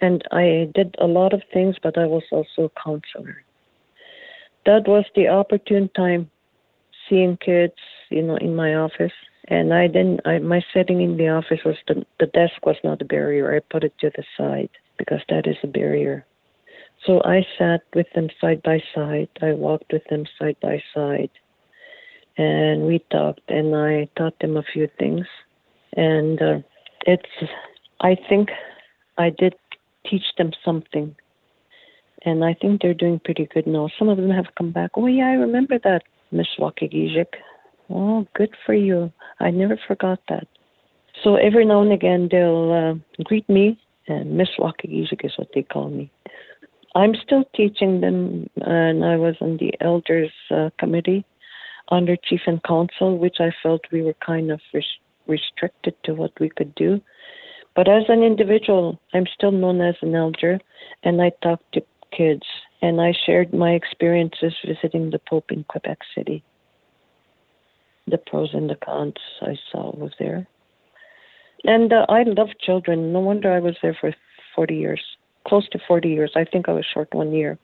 and 0.00 0.22
I 0.30 0.70
did 0.74 0.94
a 1.00 1.06
lot 1.06 1.32
of 1.32 1.42
things, 1.52 1.76
but 1.82 1.96
I 1.96 2.06
was 2.06 2.24
also 2.30 2.64
a 2.64 2.82
counselor. 2.82 3.42
That 4.66 4.86
was 4.86 5.04
the 5.14 5.28
opportune 5.28 5.90
time 5.96 6.30
seeing 7.08 7.36
kids, 7.38 7.74
you 8.10 8.22
know, 8.22 8.36
in 8.36 8.54
my 8.54 8.74
office 8.74 9.12
and 9.50 9.74
I 9.74 9.88
didn't. 9.88 10.20
I, 10.24 10.38
my 10.38 10.62
setting 10.72 11.00
in 11.00 11.16
the 11.16 11.28
office 11.28 11.60
was 11.64 11.76
the 11.88 12.06
the 12.18 12.26
desk 12.26 12.64
was 12.64 12.76
not 12.84 13.02
a 13.02 13.04
barrier. 13.04 13.54
I 13.54 13.60
put 13.60 13.84
it 13.84 13.94
to 14.00 14.10
the 14.16 14.24
side 14.36 14.70
because 14.96 15.20
that 15.28 15.46
is 15.46 15.56
a 15.62 15.66
barrier. 15.66 16.24
So 17.04 17.20
I 17.24 17.44
sat 17.58 17.80
with 17.94 18.06
them 18.14 18.28
side 18.40 18.62
by 18.62 18.82
side. 18.94 19.28
I 19.42 19.52
walked 19.52 19.92
with 19.92 20.04
them 20.08 20.24
side 20.38 20.56
by 20.62 20.82
side, 20.94 21.30
and 22.38 22.86
we 22.86 23.00
talked. 23.10 23.50
And 23.50 23.74
I 23.74 24.08
taught 24.16 24.38
them 24.38 24.56
a 24.56 24.62
few 24.62 24.88
things. 24.98 25.26
And 25.96 26.40
uh, 26.40 26.58
it's. 27.06 27.50
I 28.00 28.16
think 28.28 28.50
I 29.18 29.30
did 29.30 29.54
teach 30.08 30.24
them 30.38 30.52
something. 30.64 31.16
And 32.24 32.44
I 32.44 32.54
think 32.54 32.82
they're 32.82 32.94
doing 32.94 33.20
pretty 33.24 33.48
good 33.52 33.66
now. 33.66 33.88
Some 33.98 34.08
of 34.08 34.16
them 34.18 34.30
have 34.30 34.54
come 34.56 34.72
back. 34.72 34.90
Oh 34.94 35.06
yeah, 35.06 35.26
I 35.26 35.32
remember 35.32 35.78
that, 35.84 36.02
Miss 36.30 36.48
Wakegijig. 36.58 37.26
Oh, 37.88 38.26
good 38.34 38.54
for 38.64 38.74
you. 38.74 39.12
I 39.40 39.50
never 39.50 39.78
forgot 39.88 40.20
that. 40.28 40.46
So 41.24 41.36
every 41.36 41.64
now 41.64 41.82
and 41.82 41.92
again 41.92 42.28
they'll 42.30 42.72
uh, 42.72 43.22
greet 43.24 43.48
me, 43.48 43.78
and 44.06 44.36
Miss 44.36 44.48
Wakegijig 44.58 45.24
is 45.24 45.32
what 45.36 45.48
they 45.54 45.62
call 45.62 45.90
me. 45.90 46.10
I'm 46.94 47.14
still 47.14 47.44
teaching 47.54 48.00
them, 48.00 48.48
and 48.56 49.04
I 49.04 49.16
was 49.16 49.36
on 49.40 49.56
the 49.58 49.72
elders 49.80 50.32
uh, 50.50 50.70
committee 50.78 51.24
under 51.90 52.16
chief 52.16 52.40
and 52.46 52.62
council, 52.62 53.18
which 53.18 53.36
I 53.40 53.50
felt 53.62 53.80
we 53.92 54.02
were 54.02 54.14
kind 54.24 54.50
of 54.50 54.60
res- 54.72 54.84
restricted 55.26 55.94
to 56.04 56.14
what 56.14 56.32
we 56.40 56.48
could 56.48 56.74
do. 56.74 57.00
But 57.76 57.88
as 57.88 58.04
an 58.08 58.22
individual, 58.22 59.00
I'm 59.14 59.26
still 59.32 59.52
known 59.52 59.80
as 59.80 59.94
an 60.02 60.14
elder, 60.14 60.58
and 61.04 61.22
I 61.22 61.30
talk 61.42 61.60
to 61.72 61.82
kids, 62.16 62.42
and 62.82 63.00
I 63.00 63.12
shared 63.26 63.52
my 63.52 63.72
experiences 63.72 64.54
visiting 64.66 65.10
the 65.10 65.20
Pope 65.20 65.50
in 65.50 65.64
Quebec 65.64 65.98
City 66.14 66.42
the 68.10 68.18
pros 68.18 68.50
and 68.52 68.68
the 68.68 68.76
cons 68.76 69.14
I 69.40 69.56
saw 69.70 69.94
was 69.96 70.12
there. 70.18 70.46
And 71.64 71.92
uh, 71.92 72.06
I 72.08 72.24
love 72.24 72.48
children. 72.60 73.12
No 73.12 73.20
wonder 73.20 73.52
I 73.52 73.60
was 73.60 73.76
there 73.82 73.96
for 73.98 74.14
40 74.54 74.74
years, 74.74 75.02
close 75.46 75.68
to 75.70 75.78
40 75.86 76.08
years. 76.08 76.32
I 76.34 76.44
think 76.44 76.68
I 76.68 76.72
was 76.72 76.86
short 76.92 77.12
one 77.14 77.32
year. 77.32 77.58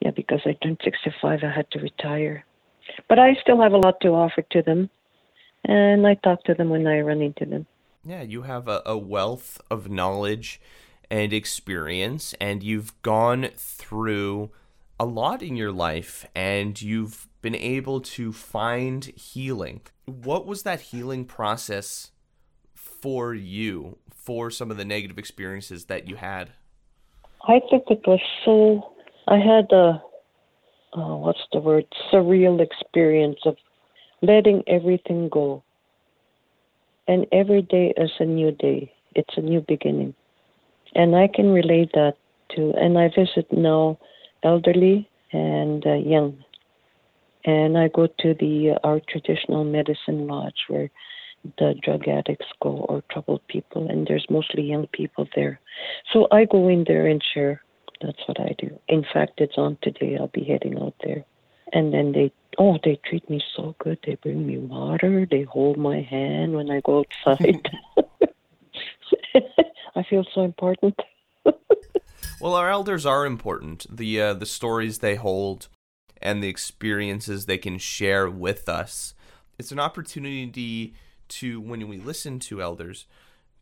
Yeah, 0.00 0.10
because 0.10 0.40
I 0.44 0.56
turned 0.62 0.80
65, 0.82 1.40
I 1.42 1.50
had 1.50 1.70
to 1.72 1.78
retire. 1.78 2.44
But 3.08 3.18
I 3.18 3.34
still 3.40 3.60
have 3.60 3.72
a 3.72 3.78
lot 3.78 4.00
to 4.00 4.08
offer 4.08 4.42
to 4.50 4.62
them, 4.62 4.90
and 5.64 6.06
I 6.06 6.14
talk 6.14 6.42
to 6.44 6.54
them 6.54 6.70
when 6.70 6.86
I 6.86 7.00
run 7.00 7.20
into 7.20 7.44
them. 7.44 7.66
Yeah, 8.04 8.22
you 8.22 8.42
have 8.42 8.66
a, 8.66 8.82
a 8.86 8.96
wealth 8.96 9.60
of 9.70 9.90
knowledge 9.90 10.60
and 11.10 11.32
experience, 11.32 12.34
and 12.40 12.62
you've 12.62 13.00
gone 13.02 13.48
through 13.56 14.50
a 14.98 15.04
lot 15.04 15.42
in 15.42 15.56
your 15.56 15.72
life, 15.72 16.26
and 16.34 16.80
you've 16.80 17.26
been 17.42 17.54
able 17.54 18.00
to 18.00 18.32
find 18.32 19.06
healing. 19.16 19.80
What 20.04 20.46
was 20.46 20.62
that 20.62 20.80
healing 20.80 21.24
process 21.24 22.10
for 22.74 23.34
you 23.34 23.98
for 24.14 24.50
some 24.50 24.70
of 24.70 24.76
the 24.76 24.84
negative 24.84 25.18
experiences 25.18 25.86
that 25.86 26.06
you 26.06 26.16
had? 26.16 26.50
I 27.48 27.60
think 27.70 27.84
it 27.88 28.06
was 28.06 28.20
so. 28.44 28.92
I 29.26 29.38
had 29.38 29.72
a, 29.72 30.02
uh, 30.92 31.16
what's 31.16 31.40
the 31.52 31.60
word, 31.60 31.86
surreal 32.12 32.60
experience 32.60 33.38
of 33.46 33.56
letting 34.22 34.62
everything 34.66 35.28
go. 35.30 35.62
And 37.08 37.26
every 37.32 37.62
day 37.62 37.94
is 37.96 38.10
a 38.20 38.24
new 38.24 38.52
day, 38.52 38.92
it's 39.14 39.34
a 39.36 39.40
new 39.40 39.64
beginning. 39.66 40.14
And 40.94 41.14
I 41.16 41.28
can 41.28 41.52
relate 41.52 41.90
that 41.94 42.14
to, 42.56 42.72
and 42.72 42.98
I 42.98 43.08
visit 43.08 43.46
now 43.52 43.98
elderly 44.42 45.08
and 45.32 45.86
uh, 45.86 45.94
young 45.94 46.42
and 47.44 47.78
I 47.78 47.88
go 47.88 48.06
to 48.06 48.34
the 48.34 48.72
uh, 48.76 48.86
our 48.86 49.00
traditional 49.08 49.64
medicine 49.64 50.26
lodge 50.26 50.64
where 50.68 50.90
the 51.58 51.74
drug 51.82 52.06
addicts 52.06 52.46
go 52.62 52.84
or 52.88 53.02
troubled 53.10 53.40
people, 53.48 53.88
and 53.88 54.06
there's 54.06 54.26
mostly 54.28 54.62
young 54.62 54.86
people 54.88 55.26
there. 55.34 55.58
So 56.12 56.28
I 56.30 56.44
go 56.44 56.68
in 56.68 56.84
there 56.86 57.06
and 57.06 57.22
share. 57.32 57.62
That's 58.02 58.18
what 58.26 58.38
I 58.40 58.54
do. 58.58 58.78
In 58.88 59.04
fact, 59.12 59.40
it's 59.40 59.56
on 59.56 59.78
today. 59.82 60.16
I'll 60.18 60.28
be 60.28 60.44
heading 60.44 60.78
out 60.78 60.94
there, 61.02 61.24
and 61.72 61.94
then 61.94 62.12
they 62.12 62.30
oh 62.58 62.78
they 62.84 63.00
treat 63.08 63.28
me 63.30 63.42
so 63.56 63.74
good. 63.78 63.98
They 64.06 64.16
bring 64.16 64.46
me 64.46 64.58
water. 64.58 65.26
They 65.30 65.42
hold 65.42 65.78
my 65.78 66.02
hand 66.02 66.54
when 66.54 66.70
I 66.70 66.80
go 66.84 67.04
outside. 67.26 67.68
I 69.96 70.02
feel 70.02 70.24
so 70.34 70.42
important. 70.42 70.98
well, 72.40 72.54
our 72.54 72.70
elders 72.70 73.04
are 73.06 73.26
important. 73.26 73.86
The 73.94 74.20
uh, 74.20 74.34
the 74.34 74.46
stories 74.46 74.98
they 74.98 75.16
hold 75.16 75.68
and 76.22 76.42
the 76.42 76.48
experiences 76.48 77.46
they 77.46 77.58
can 77.58 77.78
share 77.78 78.28
with 78.28 78.68
us. 78.68 79.14
It's 79.58 79.72
an 79.72 79.80
opportunity 79.80 80.94
to, 81.28 81.60
when 81.60 81.86
we 81.88 81.98
listen 81.98 82.38
to 82.40 82.62
elders, 82.62 83.06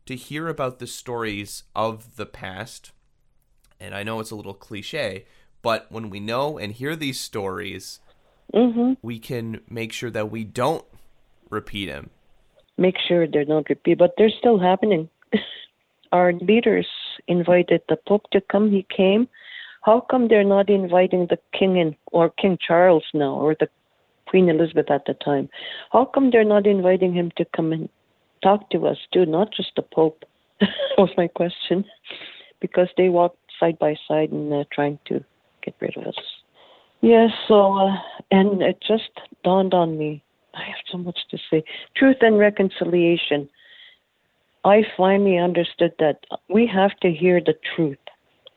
to 0.05 0.15
hear 0.15 0.47
about 0.47 0.79
the 0.79 0.87
stories 0.87 1.63
of 1.75 2.15
the 2.15 2.25
past. 2.25 2.91
And 3.79 3.95
I 3.95 4.03
know 4.03 4.19
it's 4.19 4.31
a 4.31 4.35
little 4.35 4.53
cliche, 4.53 5.25
but 5.61 5.87
when 5.89 6.09
we 6.09 6.19
know 6.19 6.57
and 6.57 6.73
hear 6.73 6.95
these 6.95 7.19
stories, 7.19 7.99
mm-hmm. 8.53 8.93
we 9.01 9.19
can 9.19 9.61
make 9.69 9.93
sure 9.93 10.09
that 10.09 10.31
we 10.31 10.43
don't 10.43 10.85
repeat 11.49 11.87
them. 11.87 12.09
Make 12.77 12.95
sure 13.07 13.27
they're 13.27 13.45
not 13.45 13.69
repeat, 13.69 13.97
but 13.97 14.13
they're 14.17 14.31
still 14.37 14.59
happening. 14.59 15.09
Our 16.11 16.33
leaders 16.33 16.87
invited 17.27 17.81
the 17.87 17.97
Pope 18.07 18.29
to 18.31 18.41
come. 18.41 18.71
He 18.71 18.85
came 18.95 19.27
how 19.83 20.01
come 20.01 20.27
they're 20.27 20.43
not 20.43 20.69
inviting 20.69 21.27
the 21.27 21.39
king 21.57 21.77
in, 21.77 21.95
or 22.11 22.29
King 22.31 22.57
Charles 22.65 23.05
now, 23.13 23.33
or 23.33 23.55
the 23.59 23.69
Queen 24.27 24.49
Elizabeth 24.49 24.91
at 24.91 25.05
the 25.05 25.13
time? 25.15 25.49
How 25.91 26.05
come 26.05 26.31
they're 26.31 26.43
not 26.43 26.67
inviting 26.67 27.13
him 27.13 27.31
to 27.37 27.45
come 27.55 27.71
and 27.71 27.89
talk 28.43 28.69
to 28.71 28.87
us 28.87 28.97
too, 29.13 29.25
not 29.25 29.53
just 29.53 29.71
the 29.75 29.81
Pope? 29.81 30.23
was 30.97 31.09
my 31.17 31.27
question, 31.27 31.85
because 32.59 32.89
they 32.97 33.09
walked 33.09 33.37
side 33.59 33.79
by 33.79 33.95
side 34.07 34.31
and 34.31 34.53
uh, 34.53 34.63
trying 34.71 34.99
to 35.07 35.23
get 35.63 35.73
rid 35.79 35.95
of 35.97 36.03
us. 36.03 36.15
Yes, 37.01 37.29
yeah, 37.31 37.47
so 37.47 37.77
uh, 37.77 37.95
and 38.29 38.61
it 38.61 38.83
just 38.85 39.09
dawned 39.43 39.73
on 39.73 39.97
me. 39.97 40.21
I 40.53 40.63
have 40.63 40.83
so 40.91 40.97
much 40.97 41.19
to 41.31 41.37
say. 41.49 41.63
Truth 41.95 42.17
and 42.21 42.37
reconciliation. 42.37 43.49
I 44.65 44.83
finally 44.97 45.37
understood 45.37 45.93
that 45.99 46.25
we 46.49 46.67
have 46.67 46.91
to 47.01 47.11
hear 47.11 47.39
the 47.39 47.55
truth 47.75 47.97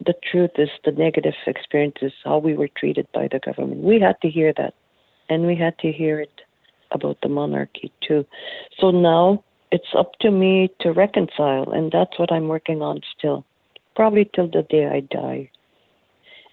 the 0.04 0.14
truth 0.30 0.50
is 0.56 0.68
the 0.84 0.92
negative 0.92 1.34
experiences, 1.46 2.12
how 2.24 2.38
we 2.38 2.54
were 2.54 2.68
treated 2.76 3.06
by 3.14 3.28
the 3.30 3.38
government. 3.38 3.82
We 3.82 4.00
had 4.00 4.20
to 4.22 4.28
hear 4.28 4.52
that, 4.56 4.74
and 5.28 5.46
we 5.46 5.54
had 5.54 5.78
to 5.78 5.92
hear 5.92 6.20
it 6.20 6.40
about 6.90 7.18
the 7.22 7.28
monarchy 7.28 7.92
too. 8.06 8.26
So 8.78 8.90
now 8.90 9.44
it's 9.70 9.94
up 9.96 10.12
to 10.20 10.30
me 10.30 10.70
to 10.80 10.92
reconcile, 10.92 11.70
and 11.70 11.90
that's 11.92 12.18
what 12.18 12.32
I'm 12.32 12.48
working 12.48 12.82
on 12.82 13.00
still, 13.16 13.44
probably 13.94 14.28
till 14.34 14.48
the 14.48 14.66
day 14.68 14.86
I 14.86 15.00
die. 15.00 15.50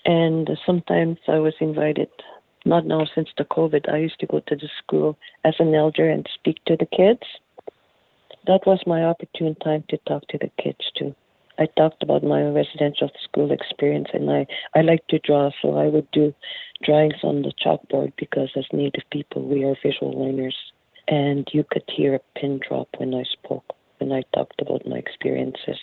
And 0.06 0.50
sometimes 0.66 1.18
I 1.28 1.40
was 1.40 1.54
invited, 1.60 2.10
not 2.66 2.86
now 2.86 3.06
since 3.14 3.30
the 3.38 3.46
COVID, 3.46 3.92
I 3.92 3.98
used 3.98 4.20
to 4.20 4.28
go 4.28 4.40
to 4.42 4.56
the 4.56 4.70
school 4.82 5.18
as 5.44 5.56
an 5.60 5.74
elder 5.74 6.10
and 6.10 6.28
speak 6.34 6.64
to 6.66 6.78
the 6.78 6.86
kids. 6.86 7.24
That 8.48 8.66
was 8.66 8.80
my 8.88 9.04
opportune 9.04 9.56
time 9.56 9.84
to 9.90 9.98
talk 10.08 10.28
to 10.30 10.38
the 10.38 10.52
kids 10.62 10.92
too. 10.98 11.16
I 11.58 11.68
talked 11.78 12.02
about 12.02 12.24
my 12.24 12.42
residential 12.44 13.12
school 13.24 13.52
experience, 13.52 14.08
and 14.14 14.30
I 14.32 14.48
I 14.76 14.82
like 14.82 15.06
to 15.08 15.20
draw, 15.20 15.52
so 15.62 15.78
I 15.78 15.88
would 15.88 16.10
do 16.12 16.34
drawings 16.84 17.22
on 17.24 17.42
the 17.42 17.54
chalkboard 17.64 18.14
because 18.18 18.50
as 18.56 18.66
Native 18.72 19.04
people 19.12 19.44
we 19.44 19.64
are 19.66 19.76
visual 19.84 20.14
learners, 20.24 20.56
and 21.08 21.48
you 21.52 21.66
could 21.70 21.84
hear 21.88 22.16
a 22.16 22.40
pin 22.40 22.60
drop 22.66 22.88
when 22.98 23.14
I 23.14 23.24
spoke, 23.24 23.76
when 23.98 24.12
I 24.12 24.24
talked 24.34 24.62
about 24.62 24.88
my 24.88 24.98
experiences. 24.98 25.80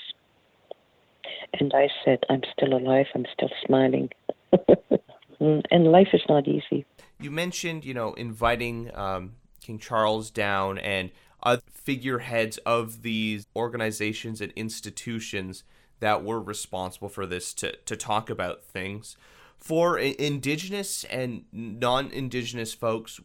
And 1.60 1.72
I 1.74 1.88
said, 2.04 2.20
I'm 2.30 2.42
still 2.52 2.74
alive, 2.74 3.06
I'm 3.14 3.26
still 3.34 3.50
smiling. 3.64 4.10
Mm, 5.40 5.62
and 5.70 5.92
life 5.92 6.08
is 6.12 6.22
not 6.28 6.48
easy. 6.48 6.86
You 7.20 7.30
mentioned, 7.30 7.84
you 7.84 7.94
know, 7.94 8.14
inviting 8.14 8.90
um, 8.94 9.34
King 9.60 9.78
Charles 9.78 10.30
down 10.30 10.78
and 10.78 11.10
other 11.42 11.62
figureheads 11.70 12.58
of 12.58 13.02
these 13.02 13.46
organizations 13.54 14.40
and 14.40 14.52
institutions 14.56 15.64
that 16.00 16.24
were 16.24 16.40
responsible 16.40 17.08
for 17.08 17.26
this 17.26 17.54
to, 17.54 17.76
to 17.76 17.96
talk 17.96 18.28
about 18.30 18.64
things. 18.64 19.16
For 19.56 19.98
indigenous 19.98 21.04
and 21.04 21.44
non 21.52 22.10
indigenous 22.10 22.74
folks, 22.74 23.20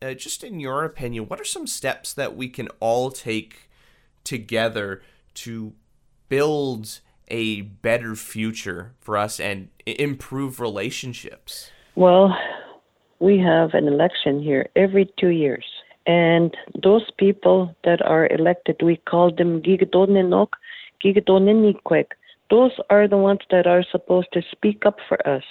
uh, 0.00 0.14
just 0.14 0.44
in 0.44 0.60
your 0.60 0.84
opinion, 0.84 1.26
what 1.28 1.40
are 1.40 1.44
some 1.44 1.66
steps 1.66 2.12
that 2.14 2.36
we 2.36 2.48
can 2.48 2.68
all 2.80 3.10
take 3.10 3.68
together 4.24 5.02
to 5.34 5.72
build 6.28 7.00
a 7.28 7.62
better 7.62 8.14
future 8.14 8.92
for 9.00 9.16
us 9.16 9.40
and 9.40 9.68
improve 9.86 10.60
relationships? 10.60 11.70
Well, 11.94 12.36
we 13.18 13.38
have 13.38 13.74
an 13.74 13.86
election 13.86 14.40
here 14.42 14.68
every 14.76 15.12
two 15.18 15.28
years. 15.28 15.64
And 16.06 16.56
those 16.82 17.08
people 17.16 17.74
that 17.84 18.02
are 18.02 18.26
elected, 18.28 18.76
we 18.82 18.96
call 18.96 19.32
them 19.34 19.62
Gigadonenok, 19.62 20.48
Gigadonenikwek. 21.04 22.06
Those 22.50 22.72
are 22.90 23.06
the 23.06 23.16
ones 23.16 23.40
that 23.50 23.66
are 23.66 23.84
supposed 23.90 24.28
to 24.32 24.42
speak 24.50 24.84
up 24.84 24.98
for 25.08 25.26
us, 25.26 25.44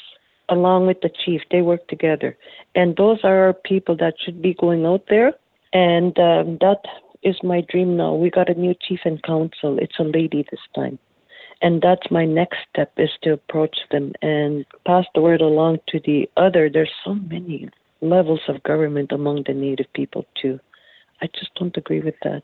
along 0.50 0.88
with 0.88 1.02
the 1.02 1.10
chief. 1.26 1.42
They 1.50 1.62
work 1.62 1.88
together. 1.88 2.38
And 2.76 2.96
those 2.98 3.20
are 3.24 3.46
our 3.46 3.54
people 3.54 3.96
that 3.98 4.16
should 4.24 4.42
be 4.42 4.54
going 4.54 4.86
out 4.86 5.06
there. 5.10 5.34
And 5.74 6.18
um, 6.20 6.58
that 6.60 6.82
is 7.24 7.38
my 7.44 7.62
dream 7.70 7.96
now. 7.96 8.14
We 8.14 8.30
got 8.30 8.50
a 8.50 8.54
new 8.54 8.76
chief 8.88 9.00
and 9.06 9.22
council. 9.24 9.78
It's 9.80 10.00
a 10.00 10.04
lady 10.04 10.46
this 10.52 10.60
time. 10.76 11.00
And 11.62 11.82
that's 11.82 12.10
my 12.10 12.26
next 12.26 12.58
step 12.70 12.92
is 12.98 13.12
to 13.22 13.34
approach 13.34 13.78
them 13.92 14.14
and 14.22 14.66
pass 14.86 15.06
the 15.14 15.22
word 15.22 15.42
along 15.42 15.80
to 15.90 16.00
the 16.04 16.30
other. 16.36 16.70
There's 16.70 16.92
so 17.06 17.14
many 17.14 17.70
levels 18.02 18.42
of 18.48 18.64
government 18.64 19.12
among 19.12 19.44
the 19.46 19.54
native 19.54 19.92
people 19.94 20.26
too. 20.42 20.60
I 21.22 21.28
just 21.28 21.54
don't 21.56 21.76
agree 21.78 22.02
with 22.02 22.16
that. 22.24 22.44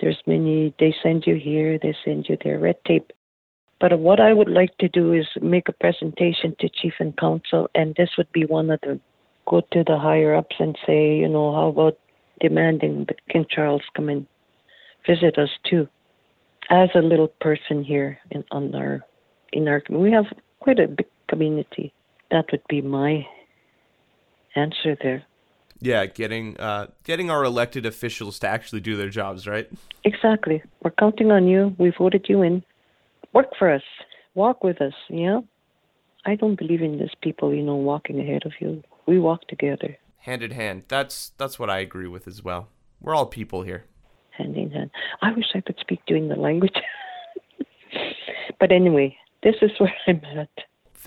There's 0.00 0.20
many 0.26 0.74
they 0.78 0.94
send 1.02 1.24
you 1.26 1.36
here, 1.36 1.78
they 1.78 1.96
send 2.04 2.26
you 2.28 2.36
there, 2.44 2.58
red 2.58 2.76
tape. 2.86 3.12
But 3.80 3.98
what 3.98 4.20
I 4.20 4.32
would 4.32 4.48
like 4.48 4.76
to 4.78 4.88
do 4.88 5.12
is 5.12 5.26
make 5.40 5.68
a 5.68 5.72
presentation 5.72 6.54
to 6.60 6.68
chief 6.68 6.94
and 6.98 7.16
council, 7.16 7.68
and 7.74 7.94
this 7.94 8.10
would 8.16 8.30
be 8.32 8.44
one 8.44 8.70
of 8.70 8.80
them. 8.80 9.00
Go 9.46 9.60
to 9.72 9.84
the 9.84 9.98
higher 9.98 10.34
ups 10.34 10.56
and 10.58 10.76
say, 10.86 11.16
you 11.16 11.28
know, 11.28 11.52
how 11.54 11.68
about 11.68 11.98
demanding 12.40 13.04
that 13.08 13.26
King 13.30 13.46
Charles 13.48 13.82
come 13.94 14.08
and 14.08 14.26
visit 15.06 15.38
us 15.38 15.50
too? 15.68 15.88
As 16.68 16.88
a 16.94 17.00
little 17.00 17.28
person 17.40 17.84
here 17.84 18.18
in 18.30 18.44
on 18.50 18.74
our 18.74 19.00
in 19.52 19.68
our 19.68 19.82
we 19.88 20.10
have 20.10 20.26
quite 20.58 20.80
a 20.80 20.88
big 20.88 21.06
community. 21.28 21.92
That 22.30 22.46
would 22.50 22.62
be 22.68 22.82
my 22.82 23.24
answer 24.56 24.96
there. 25.02 25.24
Yeah, 25.80 26.06
getting 26.06 26.56
uh, 26.58 26.86
getting 27.04 27.30
our 27.30 27.44
elected 27.44 27.84
officials 27.84 28.38
to 28.40 28.48
actually 28.48 28.80
do 28.80 28.96
their 28.96 29.10
jobs, 29.10 29.46
right? 29.46 29.70
Exactly. 30.04 30.62
We're 30.82 30.92
counting 30.92 31.30
on 31.30 31.46
you. 31.46 31.74
We 31.78 31.92
voted 31.96 32.26
you 32.28 32.42
in. 32.42 32.64
Work 33.32 33.50
for 33.58 33.70
us. 33.70 33.82
Walk 34.34 34.64
with 34.64 34.80
us. 34.80 34.94
Yeah. 35.10 35.40
I 36.24 36.34
don't 36.34 36.56
believe 36.56 36.82
in 36.82 36.98
this 36.98 37.12
people, 37.22 37.54
you 37.54 37.62
know, 37.62 37.76
walking 37.76 38.18
ahead 38.18 38.46
of 38.46 38.52
you. 38.60 38.82
We 39.06 39.18
walk 39.18 39.46
together. 39.48 39.96
Hand 40.18 40.42
in 40.42 40.50
hand. 40.50 40.84
That's 40.88 41.32
that's 41.38 41.58
what 41.58 41.70
I 41.70 41.78
agree 41.78 42.08
with 42.08 42.26
as 42.26 42.42
well. 42.42 42.68
We're 43.00 43.14
all 43.14 43.26
people 43.26 43.62
here. 43.62 43.84
Hand 44.30 44.56
in 44.56 44.70
hand. 44.70 44.90
I 45.22 45.32
wish 45.32 45.46
I 45.54 45.60
could 45.60 45.78
speak 45.78 46.00
doing 46.06 46.28
the 46.28 46.36
language. 46.36 46.76
but 48.60 48.72
anyway, 48.72 49.16
this 49.42 49.54
is 49.62 49.70
where 49.78 49.94
I'm 50.06 50.20
at. 50.36 50.48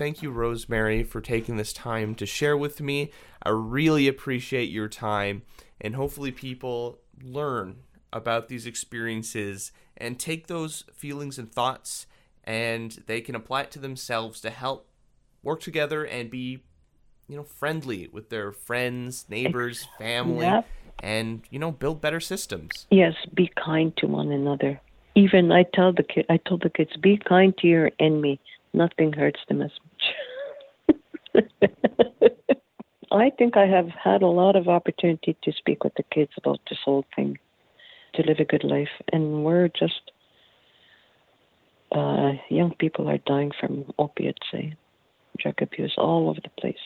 Thank 0.00 0.22
you, 0.22 0.30
Rosemary, 0.30 1.02
for 1.02 1.20
taking 1.20 1.58
this 1.58 1.74
time 1.74 2.14
to 2.14 2.24
share 2.24 2.56
with 2.56 2.80
me. 2.80 3.12
I 3.42 3.50
really 3.50 4.08
appreciate 4.08 4.70
your 4.70 4.88
time, 4.88 5.42
and 5.78 5.94
hopefully, 5.94 6.32
people 6.32 7.00
learn 7.22 7.80
about 8.10 8.48
these 8.48 8.64
experiences 8.64 9.72
and 9.98 10.18
take 10.18 10.46
those 10.46 10.84
feelings 10.94 11.38
and 11.38 11.52
thoughts 11.52 12.06
and 12.44 13.02
they 13.06 13.20
can 13.20 13.34
apply 13.34 13.60
it 13.60 13.70
to 13.72 13.78
themselves 13.78 14.40
to 14.40 14.48
help 14.48 14.88
work 15.42 15.60
together 15.60 16.02
and 16.04 16.30
be 16.30 16.62
you 17.28 17.36
know 17.36 17.42
friendly 17.42 18.08
with 18.10 18.30
their 18.30 18.52
friends 18.52 19.26
neighbors 19.28 19.86
family 19.98 20.46
yep. 20.46 20.66
and 21.02 21.42
you 21.50 21.58
know 21.58 21.70
build 21.70 22.00
better 22.00 22.20
systems 22.20 22.86
yes 22.90 23.12
be 23.34 23.52
kind 23.62 23.94
to 23.98 24.06
one 24.06 24.32
another 24.32 24.80
even 25.14 25.52
i 25.52 25.62
tell 25.74 25.92
the 25.92 26.02
kid 26.02 26.24
i 26.30 26.38
told 26.38 26.62
the 26.62 26.70
kids 26.70 26.96
be 26.96 27.18
kind 27.18 27.54
to 27.58 27.66
your 27.66 27.90
enemy 28.00 28.40
nothing 28.72 29.12
hurts 29.12 29.40
them 29.48 29.62
as 29.62 29.70
much. 29.84 31.44
I 33.12 33.30
think 33.30 33.56
I 33.56 33.66
have 33.66 33.88
had 33.88 34.22
a 34.22 34.26
lot 34.26 34.56
of 34.56 34.68
opportunity 34.68 35.36
to 35.42 35.52
speak 35.52 35.82
with 35.82 35.94
the 35.96 36.04
kids 36.04 36.32
about 36.36 36.60
this 36.68 36.78
whole 36.84 37.04
thing, 37.16 37.38
to 38.14 38.22
live 38.22 38.38
a 38.38 38.44
good 38.44 38.64
life, 38.64 38.88
and 39.12 39.44
we're 39.44 39.68
just 39.68 40.12
uh, 41.92 42.32
young 42.48 42.74
people 42.78 43.08
are 43.08 43.18
dying 43.18 43.50
from 43.58 43.92
opiates, 43.98 44.46
say, 44.52 44.76
drug 45.38 45.60
abuse 45.60 45.94
all 45.98 46.28
over 46.28 46.40
the 46.40 46.60
place. 46.60 46.76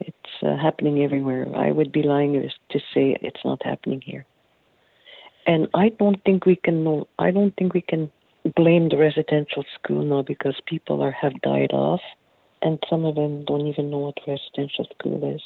It's 0.00 0.42
uh, 0.42 0.56
happening 0.56 1.02
everywhere. 1.02 1.46
I 1.54 1.70
would 1.70 1.92
be 1.92 2.02
lying 2.02 2.32
to 2.70 2.78
say 2.94 3.16
it's 3.20 3.44
not 3.44 3.64
happening 3.64 4.00
here. 4.00 4.24
And 5.46 5.68
I 5.74 5.90
don't 5.90 6.22
think 6.24 6.46
we 6.46 6.56
can 6.56 6.82
know. 6.84 7.08
I 7.18 7.30
don't 7.30 7.54
think 7.56 7.74
we 7.74 7.82
can 7.82 8.10
blame 8.56 8.88
the 8.88 8.96
residential 8.96 9.64
school 9.74 10.04
now 10.04 10.22
because 10.22 10.60
people 10.66 11.02
are 11.02 11.12
have 11.12 11.40
died 11.42 11.72
off, 11.72 12.00
and 12.60 12.78
some 12.88 13.04
of 13.04 13.14
them 13.14 13.44
don't 13.44 13.66
even 13.66 13.90
know 13.90 13.98
what 13.98 14.18
residential 14.26 14.86
school 14.98 15.34
is. 15.34 15.42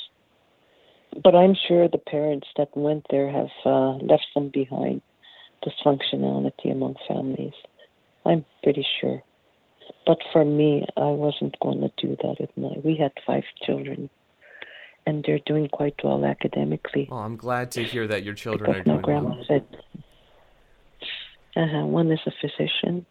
But 1.22 1.35
I'm 1.35 1.54
sure 1.68 1.88
the 1.88 1.98
parents 1.98 2.46
that 2.56 2.76
went 2.76 3.06
there 3.11 3.30
have 3.30 3.50
uh, 3.64 3.96
left 3.96 4.26
some 4.35 4.50
behind 4.52 5.02
dysfunctionality 5.64 6.70
among 6.72 6.96
families. 7.09 7.54
I'm 8.24 8.44
pretty 8.62 8.87
sure. 9.00 9.22
But 10.04 10.18
for 10.32 10.44
me, 10.44 10.85
I 10.96 11.11
wasn't 11.11 11.59
going 11.61 11.80
to 11.80 11.90
do 11.96 12.16
that 12.22 12.40
at 12.40 12.56
night. 12.56 12.85
We 12.85 12.96
had 12.96 13.12
five 13.26 13.44
children, 13.64 14.11
and 15.06 15.24
they're 15.26 15.40
doing 15.46 15.68
quite 15.68 15.94
well 16.02 16.24
academically. 16.24 17.09
Well, 17.11 17.20
I'm 17.20 17.37
glad 17.37 17.70
to 17.72 17.85
hear 17.85 18.06
that 18.09 18.24
your 18.24 18.35
children 18.35 18.70
because 18.70 18.80
are 18.80 18.85
doing 18.85 18.96
my 18.96 19.02
grandma 19.02 19.30
well. 19.30 19.44
said 19.46 19.64
uh-huh. 21.56 21.86
One 21.86 22.12
is 22.12 22.20
a 22.26 22.32
physician. 22.40 23.06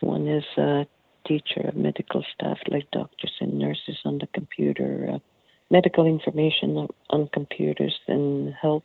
One 0.00 0.28
is 0.28 0.44
a 0.56 0.86
teacher 1.26 1.68
of 1.68 1.76
medical 1.76 2.24
staff, 2.34 2.58
like 2.68 2.90
doctors 2.90 3.32
and 3.40 3.58
nurses 3.58 3.98
on 4.04 4.18
the 4.18 4.28
computer, 4.34 5.10
uh, 5.14 5.18
medical 5.70 6.06
information 6.06 6.88
on 7.10 7.28
computers, 7.32 7.98
and 8.08 8.54
health 8.54 8.82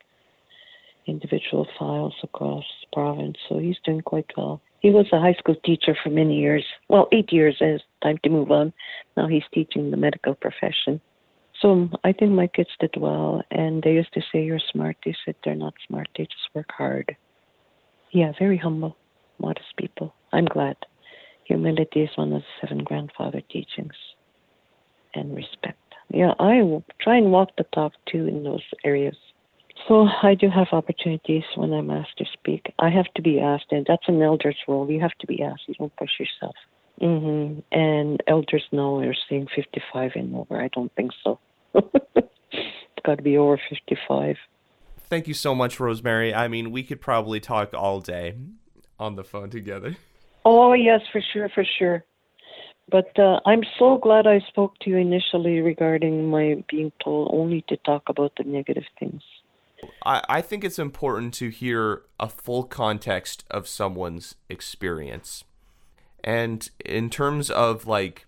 individual 1.05 1.67
files 1.77 2.15
across 2.23 2.63
the 2.81 2.87
province. 2.93 3.37
So 3.47 3.59
he's 3.59 3.77
doing 3.85 4.01
quite 4.01 4.31
well. 4.37 4.61
He 4.79 4.89
was 4.91 5.07
a 5.11 5.19
high 5.19 5.33
school 5.33 5.55
teacher 5.65 5.97
for 6.01 6.09
many 6.09 6.39
years. 6.39 6.63
Well, 6.89 7.07
eight 7.11 7.31
years. 7.31 7.57
It's 7.59 7.83
time 8.03 8.19
to 8.23 8.29
move 8.29 8.51
on. 8.51 8.73
Now 9.17 9.27
he's 9.27 9.43
teaching 9.53 9.91
the 9.91 9.97
medical 9.97 10.35
profession. 10.35 11.01
So 11.61 11.89
I 12.03 12.11
think 12.11 12.31
my 12.31 12.47
kids 12.47 12.69
did 12.79 12.95
well. 12.97 13.41
And 13.51 13.81
they 13.81 13.93
used 13.93 14.13
to 14.13 14.21
say, 14.31 14.43
You're 14.43 14.59
smart. 14.71 14.97
They 15.03 15.15
said 15.25 15.35
they're 15.43 15.55
not 15.55 15.73
smart. 15.87 16.07
They 16.17 16.25
just 16.25 16.53
work 16.53 16.69
hard. 16.77 17.15
Yeah, 18.15 18.31
very 18.39 18.55
humble, 18.55 18.95
modest 19.39 19.75
people. 19.77 20.15
I'm 20.31 20.45
glad. 20.45 20.77
Humility 21.43 22.03
is 22.03 22.09
one 22.15 22.31
of 22.31 22.43
the 22.43 22.47
seven 22.61 22.85
grandfather 22.85 23.41
teachings, 23.51 23.93
and 25.13 25.35
respect. 25.35 25.81
Yeah, 26.13 26.31
I 26.39 26.61
will 26.61 26.85
try 27.01 27.17
and 27.17 27.33
walk 27.33 27.49
the 27.57 27.65
talk 27.73 27.91
too 28.09 28.25
in 28.25 28.45
those 28.45 28.63
areas. 28.85 29.17
So 29.89 30.07
I 30.23 30.33
do 30.33 30.49
have 30.49 30.67
opportunities 30.71 31.43
when 31.57 31.73
I'm 31.73 31.91
asked 31.91 32.17
to 32.19 32.25
speak. 32.31 32.73
I 32.79 32.89
have 32.89 33.13
to 33.15 33.21
be 33.21 33.41
asked, 33.41 33.71
and 33.71 33.85
that's 33.85 34.07
an 34.07 34.21
elder's 34.21 34.55
role. 34.65 34.89
You 34.89 35.01
have 35.01 35.17
to 35.19 35.27
be 35.27 35.43
asked. 35.43 35.63
You 35.67 35.73
don't 35.77 35.95
push 35.97 36.11
yourself. 36.17 36.55
Mm-hmm. 37.01 37.59
And 37.77 38.23
elders 38.27 38.63
now 38.71 38.99
are 38.99 39.13
saying 39.29 39.47
55 39.53 40.11
and 40.15 40.33
over. 40.37 40.61
I 40.61 40.69
don't 40.69 40.93
think 40.95 41.11
so. 41.21 41.37
it's 41.73 43.05
got 43.05 43.15
to 43.15 43.23
be 43.23 43.37
over 43.37 43.59
55 43.69 44.37
thank 45.09 45.27
you 45.27 45.33
so 45.33 45.55
much, 45.55 45.79
Rosemary. 45.79 46.33
I 46.33 46.47
mean, 46.47 46.71
we 46.71 46.83
could 46.83 47.01
probably 47.01 47.39
talk 47.39 47.73
all 47.73 48.01
day 48.01 48.35
on 48.99 49.15
the 49.15 49.23
phone 49.23 49.49
together. 49.49 49.97
Oh, 50.45 50.73
yes, 50.73 51.01
for 51.11 51.21
sure, 51.33 51.49
for 51.49 51.65
sure. 51.77 52.03
But 52.89 53.17
uh, 53.17 53.39
I'm 53.45 53.63
so 53.79 53.97
glad 53.97 54.27
I 54.27 54.39
spoke 54.47 54.77
to 54.81 54.91
you 54.91 54.97
initially 54.97 55.59
regarding 55.61 56.29
my 56.29 56.63
being 56.69 56.91
told 57.03 57.31
only 57.33 57.63
to 57.67 57.77
talk 57.77 58.03
about 58.09 58.33
the 58.37 58.43
negative 58.43 58.83
things. 58.99 59.23
I, 60.05 60.21
I 60.29 60.41
think 60.41 60.63
it's 60.63 60.79
important 60.79 61.33
to 61.35 61.49
hear 61.49 62.03
a 62.19 62.29
full 62.29 62.63
context 62.63 63.43
of 63.49 63.67
someone's 63.67 64.35
experience. 64.49 65.43
And 66.23 66.69
in 66.83 67.09
terms 67.09 67.49
of 67.49 67.87
like 67.87 68.25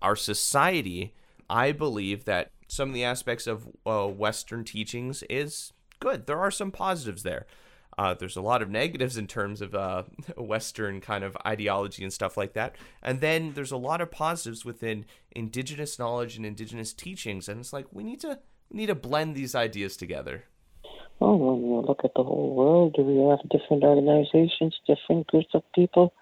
our 0.00 0.16
society, 0.16 1.14
I 1.48 1.72
believe 1.72 2.24
that 2.24 2.50
some 2.72 2.88
of 2.88 2.94
the 2.94 3.04
aspects 3.04 3.46
of 3.46 3.68
uh, 3.84 4.06
Western 4.06 4.64
teachings 4.64 5.22
is 5.28 5.74
good. 6.00 6.26
There 6.26 6.38
are 6.38 6.50
some 6.50 6.70
positives 6.70 7.22
there. 7.22 7.44
Uh, 7.98 8.14
there's 8.14 8.34
a 8.34 8.40
lot 8.40 8.62
of 8.62 8.70
negatives 8.70 9.18
in 9.18 9.26
terms 9.26 9.60
of 9.60 9.74
uh, 9.74 10.04
Western 10.38 11.02
kind 11.02 11.22
of 11.22 11.36
ideology 11.46 12.02
and 12.02 12.10
stuff 12.10 12.38
like 12.38 12.54
that. 12.54 12.74
And 13.02 13.20
then 13.20 13.52
there's 13.52 13.72
a 13.72 13.76
lot 13.76 14.00
of 14.00 14.10
positives 14.10 14.64
within 14.64 15.04
indigenous 15.32 15.98
knowledge 15.98 16.38
and 16.38 16.46
indigenous 16.46 16.94
teachings. 16.94 17.46
And 17.46 17.60
it's 17.60 17.74
like 17.74 17.84
we 17.92 18.02
need 18.02 18.20
to 18.20 18.38
we 18.70 18.78
need 18.78 18.86
to 18.86 18.94
blend 18.94 19.34
these 19.34 19.54
ideas 19.54 19.94
together. 19.98 20.44
Well, 21.20 21.36
when 21.36 21.60
you 21.60 21.82
look 21.86 22.00
at 22.04 22.12
the 22.16 22.24
whole 22.24 22.54
world, 22.54 22.94
we 22.96 23.18
have 23.28 23.46
different 23.50 23.84
organizations, 23.84 24.74
different 24.86 25.26
groups 25.26 25.50
of 25.52 25.62
people 25.74 26.14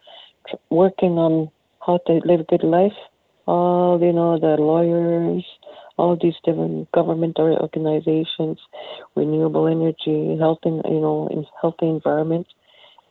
working 0.68 1.12
on 1.12 1.52
how 1.86 1.98
to 2.08 2.14
live 2.24 2.40
a 2.40 2.44
good 2.44 2.64
life. 2.64 2.98
All 3.46 4.00
you 4.02 4.12
know, 4.12 4.36
the 4.40 4.56
lawyers, 4.60 5.44
all 6.00 6.16
these 6.20 6.34
different 6.44 6.90
government 6.92 7.36
organizations, 7.38 8.58
renewable 9.14 9.66
energy, 9.68 10.38
healthy, 10.38 10.70
you 10.70 11.00
know, 11.04 11.28
healthy 11.60 11.88
environment. 11.88 12.46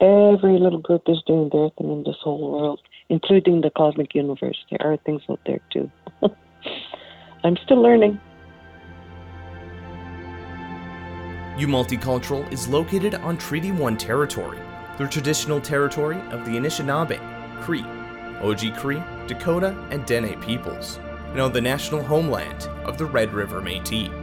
Every 0.01 0.57
little 0.57 0.79
group 0.79 1.03
is 1.07 1.21
doing 1.27 1.49
their 1.53 1.69
thing 1.77 1.91
in 1.91 2.03
this 2.03 2.15
whole 2.23 2.51
world, 2.51 2.79
including 3.09 3.61
the 3.61 3.69
cosmic 3.69 4.15
universe. 4.15 4.57
There 4.71 4.81
are 4.81 4.97
things 4.97 5.21
out 5.29 5.39
there 5.45 5.59
too. 5.71 5.91
I'm 7.43 7.57
still 7.63 7.81
learning. 7.81 8.19
U 11.59 11.67
Multicultural 11.67 12.51
is 12.51 12.67
located 12.67 13.15
on 13.15 13.37
Treaty 13.37 13.71
1 13.71 13.97
territory, 13.97 14.57
the 14.97 15.07
traditional 15.07 15.61
territory 15.61 16.19
of 16.31 16.43
the 16.45 16.51
Anishinaabe, 16.51 17.19
Cree, 17.61 17.83
Oji-Cree, 18.41 19.03
Dakota, 19.27 19.77
and 19.91 20.05
Dene 20.05 20.39
peoples 20.41 20.99
and 21.31 21.39
on 21.39 21.51
the 21.53 21.61
national 21.61 22.03
homeland 22.03 22.67
of 22.85 22.97
the 22.97 23.05
Red 23.05 23.33
River 23.33 23.61
Métis. 23.61 24.18